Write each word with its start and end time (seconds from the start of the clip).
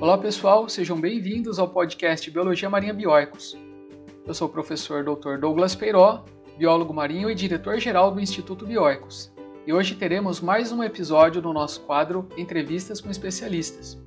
Olá 0.00 0.16
pessoal, 0.16 0.68
sejam 0.68 1.00
bem-vindos 1.00 1.58
ao 1.58 1.68
podcast 1.68 2.30
Biologia 2.30 2.70
Marinha 2.70 2.94
Bioicos. 2.94 3.58
Eu 4.24 4.32
sou 4.32 4.46
o 4.46 4.50
professor 4.50 5.02
Dr. 5.02 5.38
Douglas 5.40 5.74
Peiró, 5.74 6.24
biólogo 6.56 6.94
marinho 6.94 7.28
e 7.28 7.34
diretor-geral 7.34 8.12
do 8.12 8.20
Instituto 8.20 8.64
Bioicos. 8.64 9.32
E 9.66 9.72
hoje 9.72 9.96
teremos 9.96 10.40
mais 10.40 10.70
um 10.70 10.84
episódio 10.84 11.42
do 11.42 11.52
nosso 11.52 11.80
quadro 11.80 12.28
Entrevistas 12.36 13.00
com 13.00 13.10
Especialistas. 13.10 14.00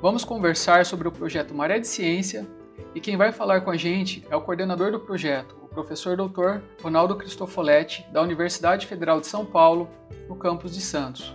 Vamos 0.00 0.24
conversar 0.24 0.86
sobre 0.86 1.08
o 1.08 1.12
projeto 1.12 1.52
Maré 1.52 1.80
de 1.80 1.88
Ciência 1.88 2.46
e 2.94 3.00
quem 3.00 3.16
vai 3.16 3.32
falar 3.32 3.62
com 3.62 3.72
a 3.72 3.76
gente 3.76 4.24
é 4.30 4.36
o 4.36 4.40
coordenador 4.40 4.92
do 4.92 5.00
projeto, 5.00 5.56
o 5.60 5.66
professor 5.66 6.16
Dr. 6.16 6.60
Ronaldo 6.80 7.16
Cristofoletti, 7.16 8.06
da 8.12 8.22
Universidade 8.22 8.86
Federal 8.86 9.20
de 9.20 9.26
São 9.26 9.44
Paulo, 9.44 9.90
no 10.28 10.36
campus 10.36 10.72
de 10.72 10.80
Santos. 10.80 11.34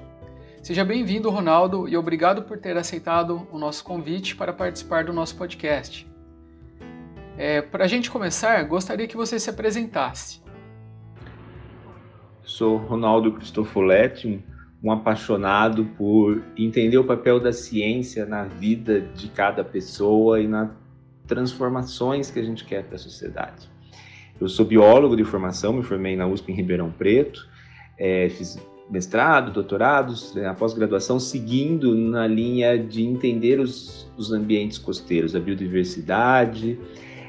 Seja 0.61 0.83
bem-vindo, 0.83 1.29
Ronaldo, 1.29 1.87
e 1.87 1.95
obrigado 1.95 2.43
por 2.43 2.57
ter 2.57 2.75
aceitado 2.75 3.47
o 3.49 3.57
nosso 3.57 3.83
convite 3.83 4.35
para 4.35 4.51
participar 4.51 5.05
do 5.05 5.13
nosso 5.13 5.37
podcast. 5.37 6.05
É, 7.37 7.61
para 7.61 7.85
a 7.85 7.87
gente 7.87 8.11
começar, 8.11 8.61
gostaria 8.63 9.07
que 9.07 9.15
você 9.15 9.39
se 9.39 9.49
apresentasse. 9.49 10.41
Sou 12.43 12.75
Ronaldo 12.75 13.31
Cristofoletti, 13.31 14.43
um 14.83 14.91
apaixonado 14.91 15.85
por 15.97 16.43
entender 16.57 16.97
o 16.97 17.05
papel 17.05 17.39
da 17.39 17.53
ciência 17.53 18.25
na 18.25 18.43
vida 18.43 18.99
de 18.99 19.29
cada 19.29 19.63
pessoa 19.63 20.41
e 20.41 20.47
nas 20.47 20.69
transformações 21.25 22.29
que 22.29 22.37
a 22.37 22.43
gente 22.43 22.65
quer 22.65 22.83
para 22.83 22.95
a 22.95 22.99
sociedade. 22.99 23.69
Eu 24.39 24.49
sou 24.49 24.65
biólogo 24.65 25.15
de 25.15 25.23
formação, 25.23 25.71
me 25.71 25.83
formei 25.83 26.17
na 26.17 26.27
USP 26.27 26.51
em 26.51 26.55
Ribeirão 26.55 26.91
Preto, 26.91 27.47
é, 27.97 28.27
fiz 28.29 28.57
mestrado, 28.89 29.51
doutorados, 29.51 30.33
né, 30.33 30.47
a 30.47 30.53
pós-graduação, 30.53 31.19
seguindo 31.19 31.93
na 31.95 32.25
linha 32.25 32.77
de 32.77 33.03
entender 33.03 33.59
os, 33.59 34.09
os 34.17 34.31
ambientes 34.31 34.77
costeiros, 34.77 35.35
a 35.35 35.39
biodiversidade, 35.39 36.79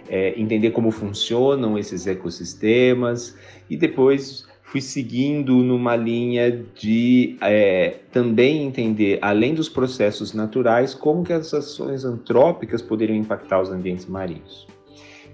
é, 0.08 0.38
entender 0.40 0.70
como 0.70 0.90
funcionam 0.90 1.78
esses 1.78 2.06
ecossistemas 2.06 3.36
e 3.68 3.76
depois 3.76 4.48
fui 4.62 4.80
seguindo 4.80 5.54
numa 5.56 5.96
linha 5.96 6.64
de 6.74 7.36
é, 7.40 7.96
também 8.12 8.62
entender, 8.64 9.18
além 9.20 9.52
dos 9.52 9.68
processos 9.68 10.32
naturais, 10.32 10.94
como 10.94 11.24
que 11.24 11.32
as 11.32 11.52
ações 11.52 12.04
antrópicas 12.04 12.80
poderiam 12.80 13.16
impactar 13.16 13.60
os 13.60 13.70
ambientes 13.70 14.06
marinhos. 14.06 14.66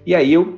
E 0.05 0.15
aí 0.15 0.33
eu 0.33 0.57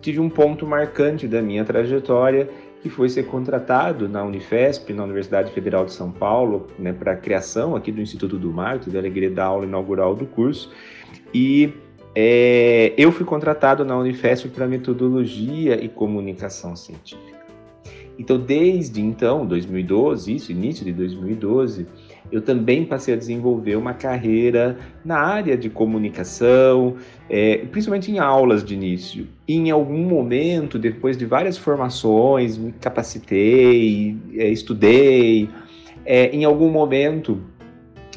tive 0.00 0.20
um 0.20 0.28
ponto 0.28 0.66
marcante 0.66 1.28
da 1.28 1.40
minha 1.40 1.64
trajetória 1.64 2.48
que 2.82 2.90
foi 2.90 3.08
ser 3.08 3.26
contratado 3.26 4.08
na 4.08 4.24
Unifesp, 4.24 4.92
na 4.92 5.04
Universidade 5.04 5.52
Federal 5.52 5.84
de 5.84 5.92
São 5.92 6.10
Paulo, 6.10 6.66
né, 6.76 6.92
para 6.92 7.12
a 7.12 7.16
criação 7.16 7.76
aqui 7.76 7.92
do 7.92 8.00
Instituto 8.00 8.36
do 8.36 8.50
Mar, 8.50 8.80
tive 8.80 8.96
a 8.96 9.00
alegria 9.00 9.30
da 9.30 9.44
aula 9.44 9.64
inaugural 9.64 10.16
do 10.16 10.26
curso, 10.26 10.72
e 11.32 11.72
é, 12.14 12.92
eu 12.98 13.12
fui 13.12 13.24
contratado 13.24 13.84
na 13.84 13.96
Unifesp 13.96 14.48
para 14.48 14.66
metodologia 14.66 15.82
e 15.82 15.88
comunicação 15.88 16.74
científica. 16.74 17.40
Então, 18.18 18.38
desde 18.38 19.00
então, 19.00 19.46
2012, 19.46 20.34
isso, 20.34 20.52
início 20.52 20.84
de 20.84 20.92
2012, 20.92 21.86
eu 22.32 22.40
também 22.40 22.84
passei 22.86 23.12
a 23.12 23.16
desenvolver 23.16 23.76
uma 23.76 23.92
carreira 23.92 24.78
na 25.04 25.18
área 25.18 25.54
de 25.54 25.68
comunicação, 25.68 26.96
é, 27.28 27.58
principalmente 27.70 28.10
em 28.10 28.18
aulas 28.18 28.64
de 28.64 28.74
início. 28.74 29.28
E 29.46 29.54
em 29.54 29.70
algum 29.70 30.02
momento, 30.02 30.78
depois 30.78 31.18
de 31.18 31.26
várias 31.26 31.58
formações, 31.58 32.56
me 32.56 32.72
capacitei, 32.72 34.16
é, 34.34 34.48
estudei, 34.48 35.50
é, 36.06 36.34
em 36.34 36.44
algum 36.44 36.70
momento 36.70 37.38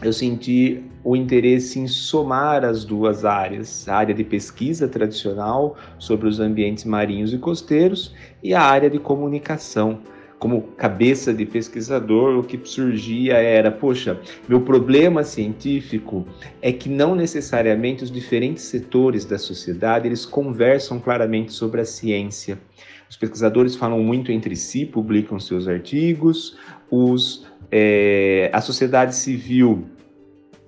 eu 0.02 0.14
senti 0.14 0.82
o 1.04 1.16
interesse 1.16 1.80
em 1.80 1.88
somar 1.88 2.64
as 2.64 2.84
duas 2.86 3.26
áreas, 3.26 3.88
a 3.88 3.96
área 3.96 4.16
de 4.16 4.24
pesquisa 4.24 4.88
tradicional 4.88 5.76
sobre 6.00 6.28
os 6.28 6.40
ambientes 6.40 6.86
marinhos 6.86 7.34
e 7.34 7.38
costeiros 7.38 8.14
e 8.42 8.54
a 8.54 8.62
área 8.62 8.90
de 8.90 8.98
comunicação 8.98 10.00
como 10.46 10.62
cabeça 10.78 11.34
de 11.34 11.44
pesquisador, 11.44 12.38
o 12.38 12.44
que 12.44 12.60
surgia 12.64 13.34
era, 13.34 13.72
poxa, 13.72 14.22
meu 14.48 14.62
problema 14.62 15.24
científico 15.24 16.24
é 16.62 16.72
que 16.72 16.88
não 16.88 17.16
necessariamente 17.16 18.04
os 18.04 18.12
diferentes 18.12 18.64
setores 18.66 19.26
da 19.26 19.40
sociedade 19.40 20.08
eles 20.08 20.24
conversam 20.24 21.00
claramente 21.00 21.52
sobre 21.52 21.82
a 21.82 21.84
ciência. 21.84 22.60
Os 23.10 23.18
pesquisadores 23.18 23.76
falam 23.76 24.04
muito 24.04 24.32
entre 24.32 24.56
si, 24.56 24.86
publicam 24.86 25.40
seus 25.40 25.68
artigos, 25.68 26.56
os, 26.92 27.48
é, 27.72 28.52
a 28.54 28.62
sociedade 28.62 29.16
civil 29.16 29.86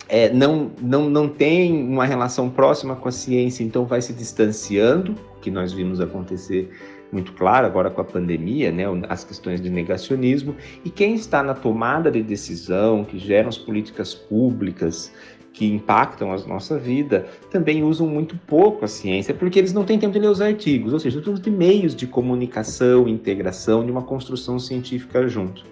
é, 0.09 0.33
não, 0.33 0.71
não, 0.81 1.07
não 1.07 1.29
tem 1.29 1.87
uma 1.87 2.05
relação 2.05 2.49
próxima 2.49 2.95
com 2.95 3.09
a 3.09 3.11
ciência, 3.11 3.63
então 3.63 3.85
vai 3.85 4.01
se 4.01 4.11
distanciando, 4.11 5.13
que 5.39 5.51
nós 5.51 5.71
vimos 5.71 6.01
acontecer 6.01 6.71
muito 7.11 7.33
claro 7.33 7.65
agora 7.65 7.89
com 7.89 8.01
a 8.01 8.03
pandemia, 8.03 8.71
né, 8.71 8.83
as 9.09 9.23
questões 9.23 9.61
de 9.61 9.69
negacionismo, 9.69 10.55
e 10.83 10.89
quem 10.89 11.15
está 11.15 11.41
na 11.41 11.53
tomada 11.53 12.11
de 12.11 12.21
decisão, 12.21 13.03
que 13.03 13.17
geram 13.17 13.49
as 13.49 13.57
políticas 13.57 14.13
públicas, 14.13 15.11
que 15.57 15.65
impactam 15.65 16.31
a 16.31 16.37
nossa 16.45 16.77
vida, 16.77 17.25
também 17.49 17.83
usam 17.83 18.05
muito 18.05 18.37
pouco 18.45 18.85
a 18.85 18.87
ciência, 18.87 19.33
porque 19.33 19.57
eles 19.57 19.73
não 19.73 19.83
têm 19.83 19.97
tempo 19.97 20.13
de 20.13 20.19
ler 20.19 20.29
os 20.29 20.39
artigos, 20.39 20.93
ou 20.93 20.99
seja, 20.99 21.19
todos 21.19 21.41
de 21.41 21.49
meios 21.49 21.95
de 21.95 22.05
comunicação, 22.05 23.07
integração, 23.07 23.83
de 23.83 23.91
uma 23.91 24.03
construção 24.03 24.59
científica 24.59 25.27
junto. 25.27 25.63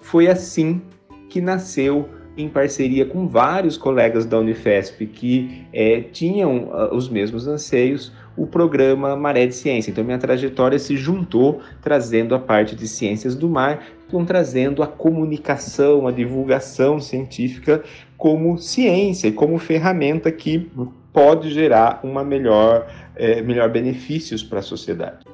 Foi 0.00 0.26
assim 0.26 0.82
que 1.28 1.40
nasceu 1.40 2.08
em 2.36 2.48
parceria 2.48 3.04
com 3.04 3.28
vários 3.28 3.76
colegas 3.76 4.26
da 4.26 4.38
Unifesp 4.38 5.06
que 5.06 5.66
é, 5.72 6.00
tinham 6.00 6.64
uh, 6.64 6.94
os 6.94 7.08
mesmos 7.08 7.46
anseios, 7.46 8.12
o 8.38 8.46
programa 8.46 9.16
Maré 9.16 9.46
de 9.46 9.54
Ciência. 9.54 9.90
Então, 9.90 10.04
minha 10.04 10.18
trajetória 10.18 10.78
se 10.78 10.96
juntou, 10.96 11.60
trazendo 11.82 12.34
a 12.34 12.38
parte 12.38 12.76
de 12.76 12.86
ciências 12.86 13.34
do 13.34 13.48
mar, 13.48 13.84
com 14.10 14.24
trazendo 14.24 14.82
a 14.82 14.86
comunicação, 14.86 16.06
a 16.06 16.12
divulgação 16.12 17.00
científica 17.00 17.82
como 18.16 18.56
ciência 18.58 19.28
e 19.28 19.32
como 19.32 19.58
ferramenta 19.58 20.30
que 20.30 20.70
pode 21.12 21.50
gerar 21.50 22.00
uma 22.04 22.22
melhor, 22.24 22.86
é, 23.16 23.42
melhor 23.42 23.68
benefícios 23.70 24.42
para 24.42 24.60
a 24.60 24.62
sociedade. 24.62 25.26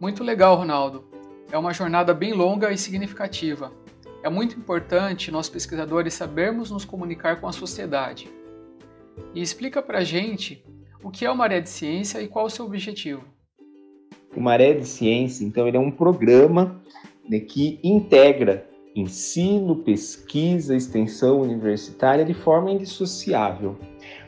Muito 0.00 0.22
legal, 0.22 0.56
Ronaldo. 0.56 1.04
É 1.50 1.58
uma 1.58 1.72
jornada 1.72 2.14
bem 2.14 2.32
longa 2.32 2.72
e 2.72 2.78
significativa. 2.78 3.72
É 4.22 4.28
muito 4.28 4.58
importante 4.58 5.30
nós 5.30 5.48
pesquisadores 5.48 6.14
sabermos 6.14 6.70
nos 6.70 6.84
comunicar 6.84 7.40
com 7.40 7.46
a 7.46 7.52
sociedade. 7.52 8.28
E 9.34 9.40
explica 9.40 9.80
para 9.80 10.02
gente 10.02 10.64
o 11.06 11.10
que 11.10 11.24
é 11.24 11.30
o 11.30 11.36
Maré 11.36 11.60
de 11.60 11.70
Ciência 11.70 12.20
e 12.20 12.26
qual 12.26 12.46
o 12.46 12.50
seu 12.50 12.64
objetivo. 12.64 13.22
O 14.36 14.40
Maré 14.40 14.72
de 14.72 14.84
Ciência, 14.84 15.44
então, 15.44 15.68
ele 15.68 15.76
é 15.76 15.80
um 15.80 15.90
programa 15.90 16.82
né, 17.28 17.38
que 17.38 17.78
integra 17.80 18.68
ensino, 18.92 19.76
pesquisa, 19.76 20.74
extensão 20.74 21.42
universitária 21.42 22.24
de 22.24 22.34
forma 22.34 22.72
indissociável. 22.72 23.76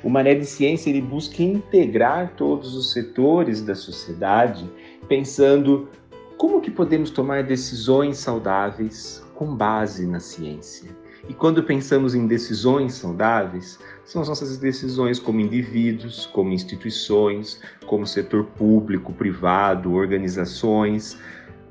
O 0.05 0.09
Maré 0.09 0.37
de 0.37 0.47
Ciência 0.47 0.89
ele 0.89 1.01
busca 1.01 1.43
integrar 1.43 2.37
todos 2.37 2.77
os 2.77 2.93
setores 2.93 3.61
da 3.61 3.75
sociedade, 3.75 4.65
pensando 5.09 5.89
como 6.37 6.61
que 6.61 6.71
podemos 6.71 7.11
tomar 7.11 7.43
decisões 7.43 8.19
saudáveis, 8.19 9.27
com 9.35 9.53
base 9.53 10.07
na 10.07 10.21
ciência. 10.21 10.97
E 11.29 11.35
quando 11.35 11.63
pensamos 11.63 12.15
em 12.15 12.27
decisões 12.27 12.95
saudáveis, 12.95 13.79
são 14.05 14.23
as 14.23 14.29
nossas 14.29 14.57
decisões 14.57 15.21
como 15.21 15.41
indivíduos, 15.41 16.25
como 16.25 16.53
instituições, 16.53 17.61
como 17.87 18.07
setor 18.07 18.45
público, 18.45 19.13
privado, 19.13 19.93
organizações, 19.93 21.19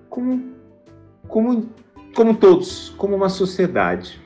como, 0.10 0.54
como, 1.28 1.70
como 2.16 2.36
todos, 2.36 2.94
como 2.98 3.16
uma 3.16 3.30
sociedade. 3.30 4.22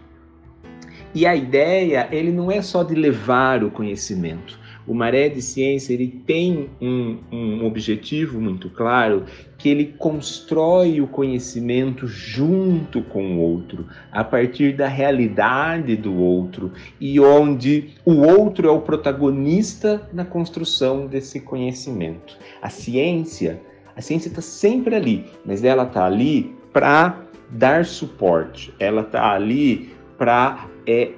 E 1.16 1.26
a 1.26 1.34
ideia, 1.34 2.10
ele 2.12 2.32
não 2.32 2.52
é 2.52 2.62
só 2.62 2.84
de 2.84 2.94
levar 2.94 3.64
o 3.64 3.72
conhecimento, 3.72 4.60
o 4.88 4.94
Maré 4.94 5.30
de 5.30 5.42
Ciência 5.42 5.94
ele 5.94 6.08
tem 6.26 6.70
um, 6.82 7.18
um 7.32 7.66
objetivo 7.66 8.40
muito 8.40 8.70
claro, 8.70 9.26
que 9.58 9.70
ele 9.70 9.94
constrói 9.98 11.02
o 11.02 11.08
conhecimento 11.08 12.08
junto 12.08 13.02
com 13.04 13.36
o 13.36 13.40
outro, 13.40 13.86
a 14.12 14.24
partir 14.24 14.76
da 14.76 14.88
realidade 14.88 15.96
do 15.96 16.16
outro, 16.16 16.72
e 17.00 17.20
onde 17.20 17.92
o 18.04 18.22
outro 18.22 18.68
é 18.68 18.72
o 18.72 18.82
protagonista 18.82 20.10
na 20.12 20.26
construção 20.26 21.06
desse 21.06 21.40
conhecimento. 21.40 22.38
A 22.62 22.70
ciência, 22.70 23.62
a 23.96 24.02
ciência 24.02 24.30
está 24.30 24.42
sempre 24.42 24.96
ali, 24.96 25.26
mas 25.46 25.64
ela 25.64 25.84
está 25.84 26.06
ali 26.06 26.56
para 26.74 27.22
dar 27.52 27.86
suporte, 27.86 28.74
ela 28.80 29.02
está 29.02 29.34
ali 29.34 29.92
para 30.18 30.68
é, 30.88 31.12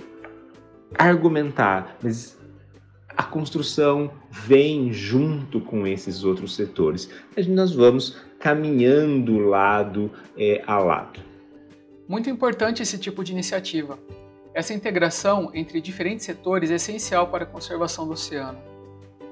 argumentar, 0.98 1.98
mas 2.02 2.38
a 3.16 3.24
construção 3.24 4.12
vem 4.30 4.92
junto 4.92 5.62
com 5.62 5.86
esses 5.86 6.24
outros 6.24 6.56
setores. 6.56 7.10
Nós 7.48 7.74
vamos 7.74 8.18
caminhando 8.40 9.38
lado 9.38 10.12
é, 10.38 10.64
a 10.66 10.78
lado. 10.80 11.20
Muito 12.08 12.30
importante 12.30 12.82
esse 12.82 12.98
tipo 12.98 13.24
de 13.24 13.32
iniciativa. 13.32 13.98
Essa 14.54 14.74
integração 14.74 15.50
entre 15.54 15.82
diferentes 15.82 16.26
setores 16.26 16.70
é 16.70 16.76
essencial 16.76 17.28
para 17.28 17.44
a 17.44 17.48
conservação 17.48 18.06
do 18.06 18.14
oceano. 18.14 18.60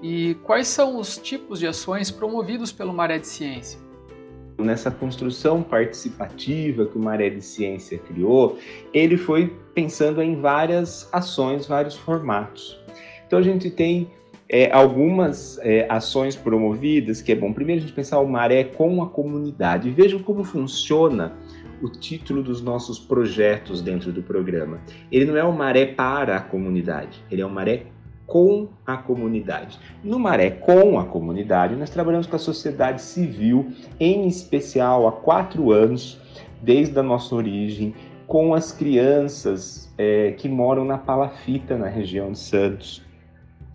E 0.01 0.35
quais 0.43 0.67
são 0.67 0.97
os 0.97 1.17
tipos 1.17 1.59
de 1.59 1.67
ações 1.67 2.09
promovidos 2.09 2.71
pelo 2.71 2.91
Maré 2.91 3.19
de 3.19 3.27
Ciência? 3.27 3.79
Nessa 4.57 4.89
construção 4.89 5.61
participativa 5.61 6.85
que 6.85 6.97
o 6.97 7.01
Maré 7.01 7.29
de 7.29 7.41
Ciência 7.41 7.99
criou, 7.99 8.57
ele 8.93 9.17
foi 9.17 9.55
pensando 9.75 10.21
em 10.21 10.39
várias 10.39 11.07
ações, 11.11 11.67
vários 11.67 11.95
formatos. 11.95 12.79
Então 13.31 13.39
a 13.39 13.43
gente 13.43 13.69
tem 13.69 14.09
é, 14.49 14.69
algumas 14.73 15.57
é, 15.59 15.85
ações 15.87 16.35
promovidas, 16.35 17.21
que 17.21 17.31
é 17.31 17.35
bom. 17.35 17.53
Primeiro 17.53 17.79
a 17.79 17.85
gente 17.85 17.95
pensar 17.95 18.19
o 18.19 18.27
Maré 18.27 18.65
com 18.65 19.01
a 19.01 19.07
comunidade. 19.07 19.89
Vejam 19.89 20.19
como 20.19 20.43
funciona 20.43 21.31
o 21.81 21.87
título 21.87 22.43
dos 22.43 22.61
nossos 22.61 22.99
projetos 22.99 23.81
dentro 23.81 24.11
do 24.11 24.21
programa. 24.21 24.81
Ele 25.09 25.23
não 25.23 25.37
é 25.37 25.45
o 25.45 25.53
Maré 25.53 25.85
para 25.85 26.35
a 26.35 26.41
comunidade, 26.41 27.23
ele 27.31 27.41
é 27.41 27.45
o 27.45 27.49
Maré 27.49 27.85
com 28.27 28.67
a 28.85 28.97
comunidade. 28.97 29.79
No 30.03 30.19
Maré 30.19 30.49
com 30.49 30.99
a 30.99 31.05
comunidade, 31.05 31.77
nós 31.77 31.89
trabalhamos 31.89 32.27
com 32.27 32.35
a 32.35 32.39
sociedade 32.39 33.01
civil, 33.01 33.71
em 33.97 34.27
especial 34.27 35.07
há 35.07 35.11
quatro 35.13 35.71
anos, 35.71 36.19
desde 36.61 36.99
a 36.99 37.03
nossa 37.03 37.33
origem, 37.33 37.95
com 38.27 38.53
as 38.53 38.73
crianças 38.73 39.89
é, 39.97 40.33
que 40.33 40.49
moram 40.49 40.83
na 40.83 40.97
Palafita, 40.97 41.77
na 41.77 41.87
região 41.87 42.33
de 42.33 42.39
Santos. 42.39 43.09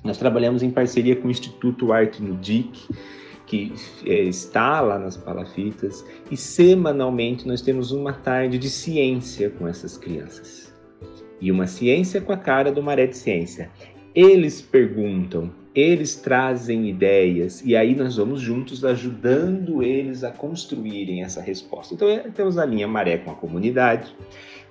Nós 0.07 0.19
trabalhamos 0.19 0.63
em 0.63 0.71
parceria 0.71 1.17
com 1.17 1.27
o 1.27 1.31
Instituto 1.31 1.93
Arte 1.93 2.23
Nudic, 2.23 2.89
que 3.45 3.73
é, 4.05 4.23
está 4.23 4.81
lá 4.81 4.99
nas 4.99 5.17
palafitas, 5.17 6.05
e 6.31 6.37
semanalmente 6.37 7.47
nós 7.47 7.61
temos 7.61 7.91
uma 7.91 8.13
tarde 8.13 8.57
de 8.57 8.71
ciência 8.71 9.51
com 9.51 9.67
essas 9.67 9.99
crianças. 9.99 10.73
E 11.41 11.51
uma 11.51 11.67
ciência 11.67 12.21
com 12.21 12.33
a 12.33 12.37
cara 12.37 12.71
do 12.71 12.83
Maré 12.83 13.07
de 13.07 13.17
Ciência. 13.17 13.69
Eles 14.15 14.63
perguntam, 14.63 15.51
eles 15.75 16.15
trazem 16.15 16.89
ideias, 16.89 17.63
e 17.65 17.75
aí 17.77 17.95
nós 17.95 18.17
vamos 18.17 18.41
juntos 18.41 18.85
ajudando 18.85 19.83
eles 19.83 20.23
a 20.23 20.31
construírem 20.31 21.23
essa 21.23 21.43
resposta. 21.43 21.95
Então, 21.95 22.09
é, 22.09 22.21
temos 22.31 22.59
a 22.59 22.65
linha 22.65 22.87
Maré 22.87 23.19
com 23.19 23.33
a 23.33 23.35
comunidade, 23.35 24.15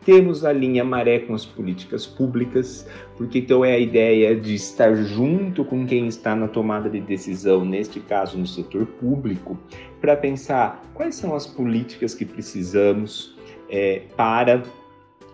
temos 0.05 0.45
a 0.45 0.53
linha 0.53 0.83
maré 0.83 1.19
com 1.19 1.33
as 1.33 1.45
políticas 1.45 2.05
públicas, 2.05 2.87
porque 3.17 3.39
então 3.39 3.65
é 3.65 3.73
a 3.73 3.79
ideia 3.79 4.35
de 4.35 4.53
estar 4.53 4.95
junto 4.95 5.65
com 5.65 5.85
quem 5.85 6.07
está 6.07 6.35
na 6.35 6.47
tomada 6.47 6.87
de 6.87 7.01
decisão, 7.01 7.65
neste 7.65 7.99
caso 7.99 8.37
no 8.37 8.45
setor 8.45 8.85
público, 8.85 9.57
para 9.99 10.15
pensar 10.15 10.83
quais 10.93 11.15
são 11.15 11.35
as 11.35 11.47
políticas 11.47 12.13
que 12.13 12.23
precisamos 12.23 13.35
é, 13.67 14.03
para 14.15 14.61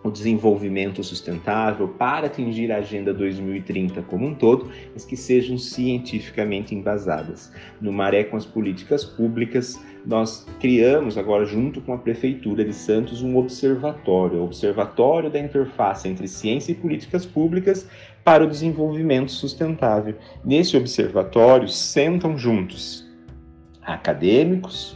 o 0.03 0.09
desenvolvimento 0.09 1.03
sustentável 1.03 1.87
para 1.87 2.27
atingir 2.27 2.71
a 2.71 2.77
Agenda 2.77 3.13
2030 3.13 4.01
como 4.03 4.27
um 4.27 4.33
todo, 4.33 4.71
mas 4.93 5.05
que 5.05 5.15
sejam 5.15 5.57
cientificamente 5.57 6.73
embasadas. 6.73 7.51
No 7.79 7.91
Maré 7.91 8.23
com 8.23 8.35
as 8.35 8.45
políticas 8.45 9.05
públicas, 9.05 9.79
nós 10.05 10.47
criamos 10.59 11.17
agora, 11.17 11.45
junto 11.45 11.79
com 11.81 11.93
a 11.93 11.97
Prefeitura 11.97 12.65
de 12.65 12.73
Santos, 12.73 13.21
um 13.21 13.37
observatório, 13.37 14.41
Observatório 14.41 15.29
da 15.29 15.39
Interface 15.39 16.07
entre 16.07 16.27
Ciência 16.27 16.71
e 16.71 16.75
Políticas 16.75 17.25
Públicas 17.25 17.87
para 18.23 18.43
o 18.43 18.47
Desenvolvimento 18.47 19.31
Sustentável. 19.31 20.15
Nesse 20.43 20.75
observatório 20.75 21.67
sentam 21.67 22.37
juntos 22.37 23.07
acadêmicos, 23.83 24.95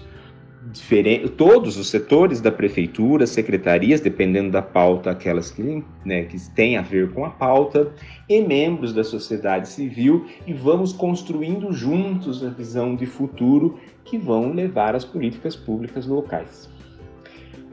diferente, 0.76 1.30
todos 1.30 1.78
os 1.78 1.90
setores 1.90 2.42
da 2.42 2.52
prefeitura, 2.52 3.26
secretarias, 3.26 4.02
dependendo 4.02 4.52
da 4.52 4.62
pauta, 4.62 5.12
aquelas 5.12 5.50
que, 5.50 5.84
né, 6.04 6.24
que 6.24 6.38
têm 6.52 6.78
a 6.78 6.82
ver 6.82 7.12
com 7.12 7.26
a 7.26 7.30
pauta, 7.30 7.92
e 8.28 8.42
membros 8.42 8.94
da 8.94 9.04
sociedade 9.04 9.70
civil, 9.70 10.26
e 10.46 10.54
vamos 10.54 10.94
construindo 10.94 11.72
juntos 11.72 12.44
a 12.44 12.50
visão 12.50 12.96
de 12.96 13.06
futuro 13.06 13.80
que 14.04 14.18
vão 14.18 14.54
levar 14.54 14.96
as 14.96 15.06
políticas 15.06 15.56
públicas 15.56 16.06
locais. 16.06 16.70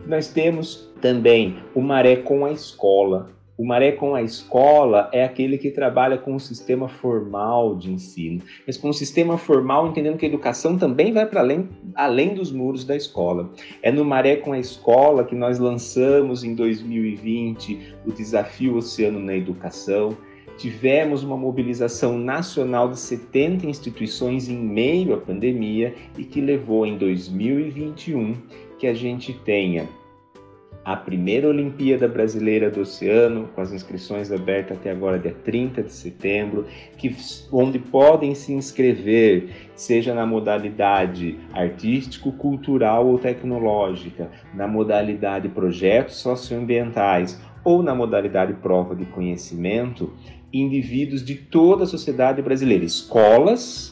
Nós 0.06 0.28
temos 0.28 0.90
também 1.00 1.58
o 1.74 1.80
Maré 1.80 2.16
com 2.16 2.44
a 2.44 2.52
Escola, 2.52 3.30
o 3.56 3.66
Maré 3.66 3.92
com 3.92 4.14
a 4.14 4.22
escola 4.22 5.10
é 5.12 5.22
aquele 5.22 5.58
que 5.58 5.70
trabalha 5.70 6.16
com 6.16 6.34
o 6.34 6.40
sistema 6.40 6.88
formal 6.88 7.76
de 7.76 7.92
ensino, 7.92 8.40
mas 8.66 8.78
com 8.78 8.88
o 8.88 8.94
sistema 8.94 9.36
formal 9.36 9.88
entendendo 9.88 10.16
que 10.16 10.24
a 10.24 10.28
educação 10.28 10.78
também 10.78 11.12
vai 11.12 11.26
para 11.26 11.40
além, 11.40 11.68
além 11.94 12.34
dos 12.34 12.50
muros 12.50 12.84
da 12.84 12.96
escola. 12.96 13.50
É 13.82 13.92
no 13.92 14.04
Maré 14.04 14.36
com 14.36 14.52
a 14.52 14.58
escola 14.58 15.24
que 15.24 15.34
nós 15.34 15.58
lançamos 15.58 16.42
em 16.42 16.54
2020 16.54 17.96
o 18.06 18.12
desafio 18.12 18.76
Oceano 18.76 19.20
na 19.20 19.36
Educação. 19.36 20.16
Tivemos 20.56 21.22
uma 21.22 21.36
mobilização 21.36 22.18
nacional 22.18 22.88
de 22.88 22.98
70 22.98 23.66
instituições 23.66 24.48
em 24.48 24.56
meio 24.56 25.14
à 25.14 25.18
pandemia 25.18 25.94
e 26.16 26.24
que 26.24 26.40
levou 26.40 26.86
em 26.86 26.96
2021 26.96 28.34
que 28.78 28.86
a 28.86 28.94
gente 28.94 29.32
tenha 29.32 29.88
a 30.84 30.96
primeira 30.96 31.48
Olimpíada 31.48 32.08
Brasileira 32.08 32.70
do 32.70 32.80
Oceano, 32.80 33.48
com 33.54 33.60
as 33.60 33.72
inscrições 33.72 34.32
abertas 34.32 34.76
até 34.76 34.90
agora, 34.90 35.18
dia 35.18 35.34
30 35.44 35.82
de 35.84 35.92
setembro, 35.92 36.66
que, 36.96 37.14
onde 37.52 37.78
podem 37.78 38.34
se 38.34 38.52
inscrever, 38.52 39.50
seja 39.76 40.12
na 40.12 40.26
modalidade 40.26 41.38
artístico, 41.52 42.32
cultural 42.32 43.06
ou 43.06 43.18
tecnológica, 43.18 44.28
na 44.54 44.66
modalidade 44.66 45.48
projetos 45.48 46.16
socioambientais 46.16 47.40
ou 47.64 47.82
na 47.82 47.94
modalidade 47.94 48.54
prova 48.54 48.96
de 48.96 49.04
conhecimento, 49.04 50.12
indivíduos 50.52 51.24
de 51.24 51.36
toda 51.36 51.84
a 51.84 51.86
sociedade 51.86 52.42
brasileira, 52.42 52.84
escolas, 52.84 53.91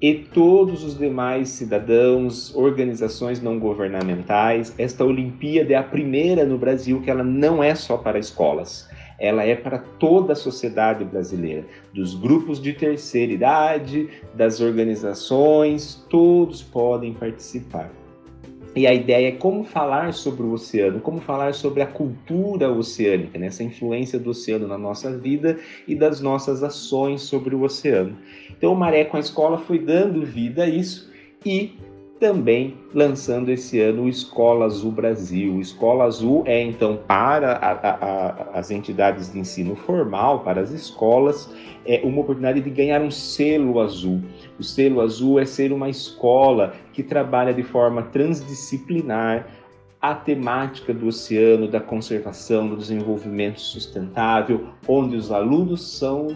e 0.00 0.14
todos 0.14 0.84
os 0.84 0.96
demais 0.96 1.48
cidadãos, 1.48 2.54
organizações 2.54 3.42
não 3.42 3.58
governamentais. 3.58 4.72
Esta 4.78 5.04
Olimpíada 5.04 5.72
é 5.72 5.76
a 5.76 5.82
primeira 5.82 6.44
no 6.44 6.56
Brasil 6.56 7.00
que 7.02 7.10
ela 7.10 7.24
não 7.24 7.62
é 7.62 7.74
só 7.74 7.96
para 7.96 8.18
escolas. 8.18 8.88
Ela 9.18 9.42
é 9.42 9.56
para 9.56 9.78
toda 9.78 10.32
a 10.32 10.36
sociedade 10.36 11.04
brasileira, 11.04 11.66
dos 11.92 12.14
grupos 12.14 12.62
de 12.62 12.72
terceira 12.72 13.32
idade, 13.32 14.08
das 14.32 14.60
organizações, 14.60 16.06
todos 16.08 16.62
podem 16.62 17.12
participar. 17.12 17.90
E 18.76 18.86
a 18.86 18.94
ideia 18.94 19.28
é 19.28 19.32
como 19.32 19.64
falar 19.64 20.12
sobre 20.12 20.42
o 20.42 20.52
oceano, 20.52 21.00
como 21.00 21.20
falar 21.20 21.54
sobre 21.54 21.82
a 21.82 21.86
cultura 21.86 22.70
oceânica, 22.70 23.38
né? 23.38 23.46
essa 23.46 23.62
influência 23.62 24.18
do 24.18 24.30
oceano 24.30 24.68
na 24.68 24.78
nossa 24.78 25.16
vida 25.16 25.58
e 25.86 25.94
das 25.94 26.20
nossas 26.20 26.62
ações 26.62 27.22
sobre 27.22 27.54
o 27.54 27.62
oceano. 27.62 28.16
Então, 28.50 28.72
o 28.72 28.76
Maré 28.76 29.04
com 29.04 29.16
a 29.16 29.20
Escola 29.20 29.58
foi 29.58 29.78
dando 29.78 30.24
vida 30.24 30.64
a 30.64 30.68
isso 30.68 31.10
e 31.44 31.72
também 32.18 32.76
lançando 32.92 33.48
esse 33.50 33.80
ano 33.80 34.02
o 34.02 34.08
Escola 34.08 34.66
Azul 34.66 34.90
Brasil. 34.90 35.54
O 35.54 35.60
Escola 35.60 36.04
Azul 36.04 36.42
é 36.46 36.62
então 36.62 36.98
para 37.06 37.52
a, 37.52 37.72
a, 37.72 37.90
a, 37.90 38.58
as 38.58 38.70
entidades 38.70 39.32
de 39.32 39.38
ensino 39.38 39.76
formal, 39.76 40.40
para 40.40 40.60
as 40.60 40.70
escolas, 40.70 41.52
é 41.86 42.00
uma 42.04 42.20
oportunidade 42.20 42.60
de 42.60 42.70
ganhar 42.70 43.00
um 43.00 43.10
selo 43.10 43.80
azul. 43.80 44.20
O 44.58 44.62
selo 44.62 45.00
azul 45.00 45.38
é 45.38 45.44
ser 45.44 45.72
uma 45.72 45.88
escola 45.88 46.74
que 46.92 47.02
trabalha 47.02 47.54
de 47.54 47.62
forma 47.62 48.02
transdisciplinar 48.02 49.46
a 50.00 50.14
temática 50.14 50.94
do 50.94 51.08
oceano, 51.08 51.66
da 51.66 51.80
conservação, 51.80 52.68
do 52.68 52.76
desenvolvimento 52.76 53.60
sustentável, 53.60 54.68
onde 54.86 55.16
os 55.16 55.32
alunos 55.32 55.98
são 55.98 56.28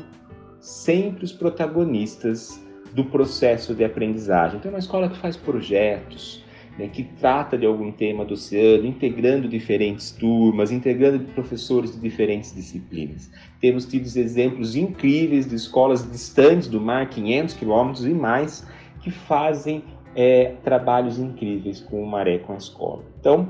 sempre 0.60 1.24
os 1.24 1.32
protagonistas 1.32 2.60
do 2.94 3.04
processo 3.04 3.75
de 3.75 3.84
aprendizagem. 3.84 4.58
Então, 4.58 4.70
é 4.70 4.75
uma 4.75 4.78
escola 4.78 5.08
que 5.08 5.16
faz 5.16 5.37
projetos, 5.37 6.44
né, 6.78 6.88
que 6.88 7.04
trata 7.04 7.56
de 7.56 7.66
algum 7.66 7.90
tema 7.92 8.25
do 8.25 8.34
oceano, 8.34 8.87
integrando 8.87 9.49
diferentes 9.49 10.11
turmas, 10.11 10.70
integrando 10.70 11.20
professores 11.32 11.94
de 11.94 12.00
diferentes 12.00 12.54
disciplinas. 12.54 13.30
Temos 13.61 13.84
tido 13.84 14.06
exemplos 14.06 14.75
incríveis 14.76 15.49
de 15.49 15.54
escolas 15.54 16.11
distantes 16.11 16.68
do 16.68 16.80
mar, 16.80 17.08
500 17.08 17.54
quilômetros 17.54 18.06
e 18.06 18.14
mais, 18.14 18.66
que 19.00 19.11
fazem 19.11 19.82
é, 20.14 20.54
trabalhos 20.62 21.18
incríveis 21.18 21.80
com 21.80 22.02
o 22.02 22.06
Maré 22.06 22.38
com 22.38 22.52
a 22.52 22.56
escola. 22.56 23.02
Então, 23.18 23.49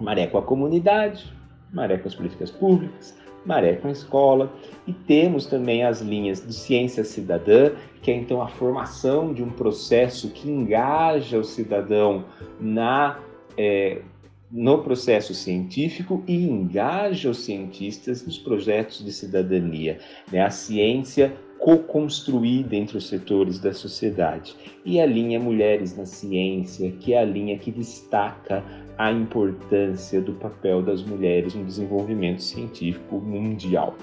Maré 0.00 0.26
com 0.26 0.38
a 0.38 0.42
comunidade, 0.42 1.32
Maré 1.72 1.98
com 1.98 2.08
as 2.08 2.14
políticas 2.14 2.50
públicas, 2.50 3.16
Maré 3.44 3.76
com 3.76 3.88
a 3.88 3.92
escola, 3.92 4.52
e 4.86 4.92
temos 4.92 5.46
também 5.46 5.84
as 5.84 6.00
linhas 6.00 6.44
de 6.46 6.54
ciência 6.54 7.04
cidadã, 7.04 7.72
que 8.02 8.10
é 8.10 8.14
então 8.14 8.40
a 8.40 8.48
formação 8.48 9.32
de 9.32 9.42
um 9.42 9.50
processo 9.50 10.30
que 10.30 10.48
engaja 10.48 11.38
o 11.38 11.44
cidadão 11.44 12.24
na 12.60 13.18
é, 13.56 14.02
no 14.50 14.82
processo 14.82 15.34
científico 15.34 16.22
e 16.28 16.44
engaja 16.44 17.28
os 17.28 17.38
cientistas 17.38 18.24
nos 18.24 18.38
projetos 18.38 19.04
de 19.04 19.12
cidadania. 19.12 19.98
Né? 20.30 20.40
A 20.40 20.50
ciência 20.50 21.34
co-construir 21.64 22.62
dentro 22.64 22.98
dos 22.98 23.08
setores 23.08 23.58
da 23.58 23.72
sociedade. 23.72 24.54
E 24.84 25.00
a 25.00 25.06
linha 25.06 25.40
Mulheres 25.40 25.96
na 25.96 26.04
Ciência, 26.04 26.92
que 27.00 27.14
é 27.14 27.20
a 27.20 27.24
linha 27.24 27.56
que 27.56 27.70
destaca 27.70 28.62
a 28.98 29.10
importância 29.10 30.20
do 30.20 30.34
papel 30.34 30.82
das 30.82 31.02
mulheres 31.02 31.54
no 31.54 31.64
desenvolvimento 31.64 32.42
científico 32.42 33.16
mundial. 33.18 33.94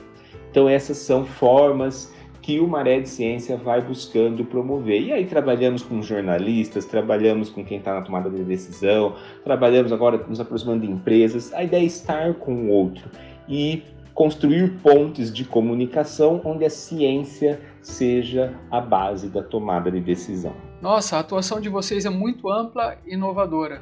Então, 0.50 0.68
essas 0.68 0.98
são 0.98 1.24
formas 1.24 2.12
que 2.42 2.60
o 2.60 2.68
Maré 2.68 3.00
de 3.00 3.08
Ciência 3.08 3.56
vai 3.58 3.80
buscando 3.80 4.44
promover. 4.44 5.00
E 5.00 5.14
aí 5.14 5.28
trabalhamos 5.28 5.84
com 5.84 6.02
jornalistas, 6.02 6.86
trabalhamos 6.86 7.52
com 7.52 7.64
quem 7.64 7.78
está 7.78 7.94
na 7.94 8.02
tomada 8.02 8.28
de 8.28 8.44
decisão, 8.44 9.16
trabalhamos 9.44 9.92
agora 9.94 10.18
nos 10.28 10.40
aproximando 10.40 10.88
de 10.88 10.92
empresas. 10.92 11.54
A 11.54 11.64
ideia 11.64 11.84
é 11.84 11.86
estar 11.86 12.34
com 12.34 12.56
o 12.56 12.70
outro 12.70 13.08
e 13.48 13.84
construir 14.14 14.80
pontes 14.82 15.32
de 15.32 15.46
comunicação 15.46 16.42
onde 16.44 16.66
a 16.66 16.70
ciência 16.70 17.60
seja 17.82 18.54
a 18.70 18.80
base 18.80 19.30
da 19.30 19.42
tomada 19.42 19.92
de 19.92 20.00
decisão. 20.00 20.56
Nossa, 20.82 21.18
a 21.18 21.20
atuação 21.20 21.60
de 21.62 21.70
vocês 21.70 22.06
é 22.06 22.10
muito 22.10 22.50
ampla 22.50 22.98
e 23.06 23.14
inovadora. 23.14 23.82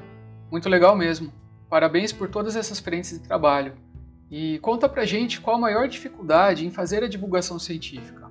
Muito 0.52 0.68
legal 0.70 0.96
mesmo. 0.96 1.32
Parabéns 1.70 2.12
por 2.12 2.30
todas 2.30 2.56
essas 2.56 2.80
frentes 2.80 3.12
de 3.12 3.20
trabalho. 3.20 3.74
E 4.32 4.60
conta 4.60 4.88
pra 4.88 5.06
gente 5.06 5.42
qual 5.42 5.56
a 5.56 5.60
maior 5.60 5.88
dificuldade 5.88 6.66
em 6.66 6.70
fazer 6.70 7.04
a 7.04 7.08
divulgação 7.08 7.58
científica. 7.58 8.30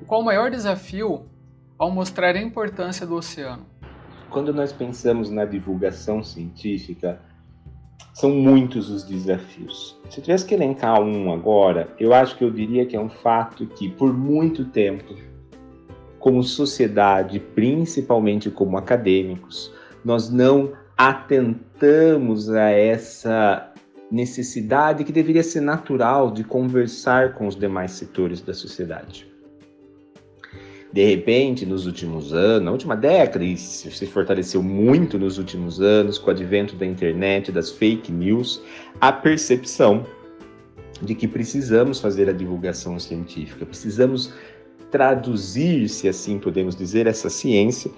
E 0.00 0.04
qual 0.04 0.20
o 0.20 0.24
maior 0.24 0.50
desafio 0.50 1.26
ao 1.78 1.90
mostrar 1.90 2.34
a 2.34 2.42
importância 2.42 3.06
do 3.06 3.14
oceano? 3.14 3.66
Quando 4.30 4.52
nós 4.52 4.72
pensamos 4.72 5.30
na 5.30 5.44
divulgação 5.44 6.22
científica, 6.22 7.20
são 8.14 8.30
muitos 8.30 8.90
os 8.90 9.04
desafios. 9.04 9.96
Se 10.10 10.18
eu 10.18 10.24
tivesse 10.24 10.44
que 10.44 10.54
elencar 10.54 11.00
um 11.00 11.32
agora, 11.32 11.88
eu 12.00 12.12
acho 12.12 12.36
que 12.36 12.42
eu 12.42 12.50
diria 12.50 12.84
que 12.84 12.96
é 12.96 13.00
um 13.00 13.08
fato 13.08 13.66
que, 13.66 13.88
por 13.88 14.12
muito 14.12 14.64
tempo, 14.64 15.14
como 16.18 16.42
sociedade, 16.42 17.38
principalmente 17.38 18.50
como 18.50 18.76
acadêmicos, 18.76 19.72
nós 20.04 20.30
não 20.30 20.72
atentamos 20.96 22.50
a 22.50 22.70
essa 22.70 23.72
necessidade 24.10 25.04
que 25.04 25.12
deveria 25.12 25.42
ser 25.42 25.60
natural 25.60 26.30
de 26.30 26.42
conversar 26.42 27.34
com 27.34 27.46
os 27.46 27.54
demais 27.54 27.92
setores 27.92 28.40
da 28.40 28.54
sociedade. 28.54 29.30
De 30.92 31.04
repente, 31.04 31.66
nos 31.66 31.86
últimos 31.86 32.32
anos, 32.32 32.64
na 32.64 32.70
última 32.70 32.96
década, 32.96 33.44
e 33.44 33.56
se 33.56 34.06
fortaleceu 34.06 34.62
muito 34.62 35.18
nos 35.18 35.36
últimos 35.36 35.80
anos 35.80 36.16
com 36.16 36.28
o 36.28 36.30
advento 36.30 36.74
da 36.76 36.86
internet, 36.86 37.52
das 37.52 37.70
fake 37.70 38.10
news, 38.10 38.62
a 39.00 39.12
percepção 39.12 40.06
de 41.02 41.14
que 41.14 41.28
precisamos 41.28 42.00
fazer 42.00 42.28
a 42.28 42.32
divulgação 42.32 42.98
científica, 42.98 43.66
precisamos 43.66 44.32
traduzir, 44.90 45.88
se 45.88 46.08
assim 46.08 46.38
podemos 46.38 46.74
dizer, 46.74 47.06
essa 47.06 47.28
ciência 47.28 47.90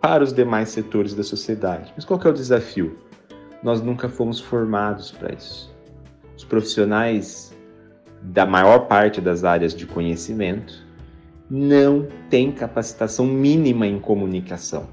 para 0.00 0.22
os 0.22 0.32
demais 0.32 0.68
setores 0.68 1.14
da 1.14 1.22
sociedade. 1.22 1.92
Mas 1.96 2.04
qual 2.04 2.20
é 2.22 2.28
o 2.28 2.32
desafio? 2.32 2.98
Nós 3.62 3.80
nunca 3.80 4.06
fomos 4.06 4.38
formados 4.38 5.10
para 5.10 5.34
isso. 5.34 5.74
Os 6.36 6.44
profissionais 6.44 7.56
da 8.20 8.44
maior 8.44 8.80
parte 8.80 9.20
das 9.20 9.44
áreas 9.44 9.74
de 9.74 9.86
conhecimento 9.86 10.84
não 11.50 12.06
têm 12.30 12.50
capacitação 12.50 13.26
mínima 13.26 13.86
em 13.86 13.98
comunicação. 13.98 14.86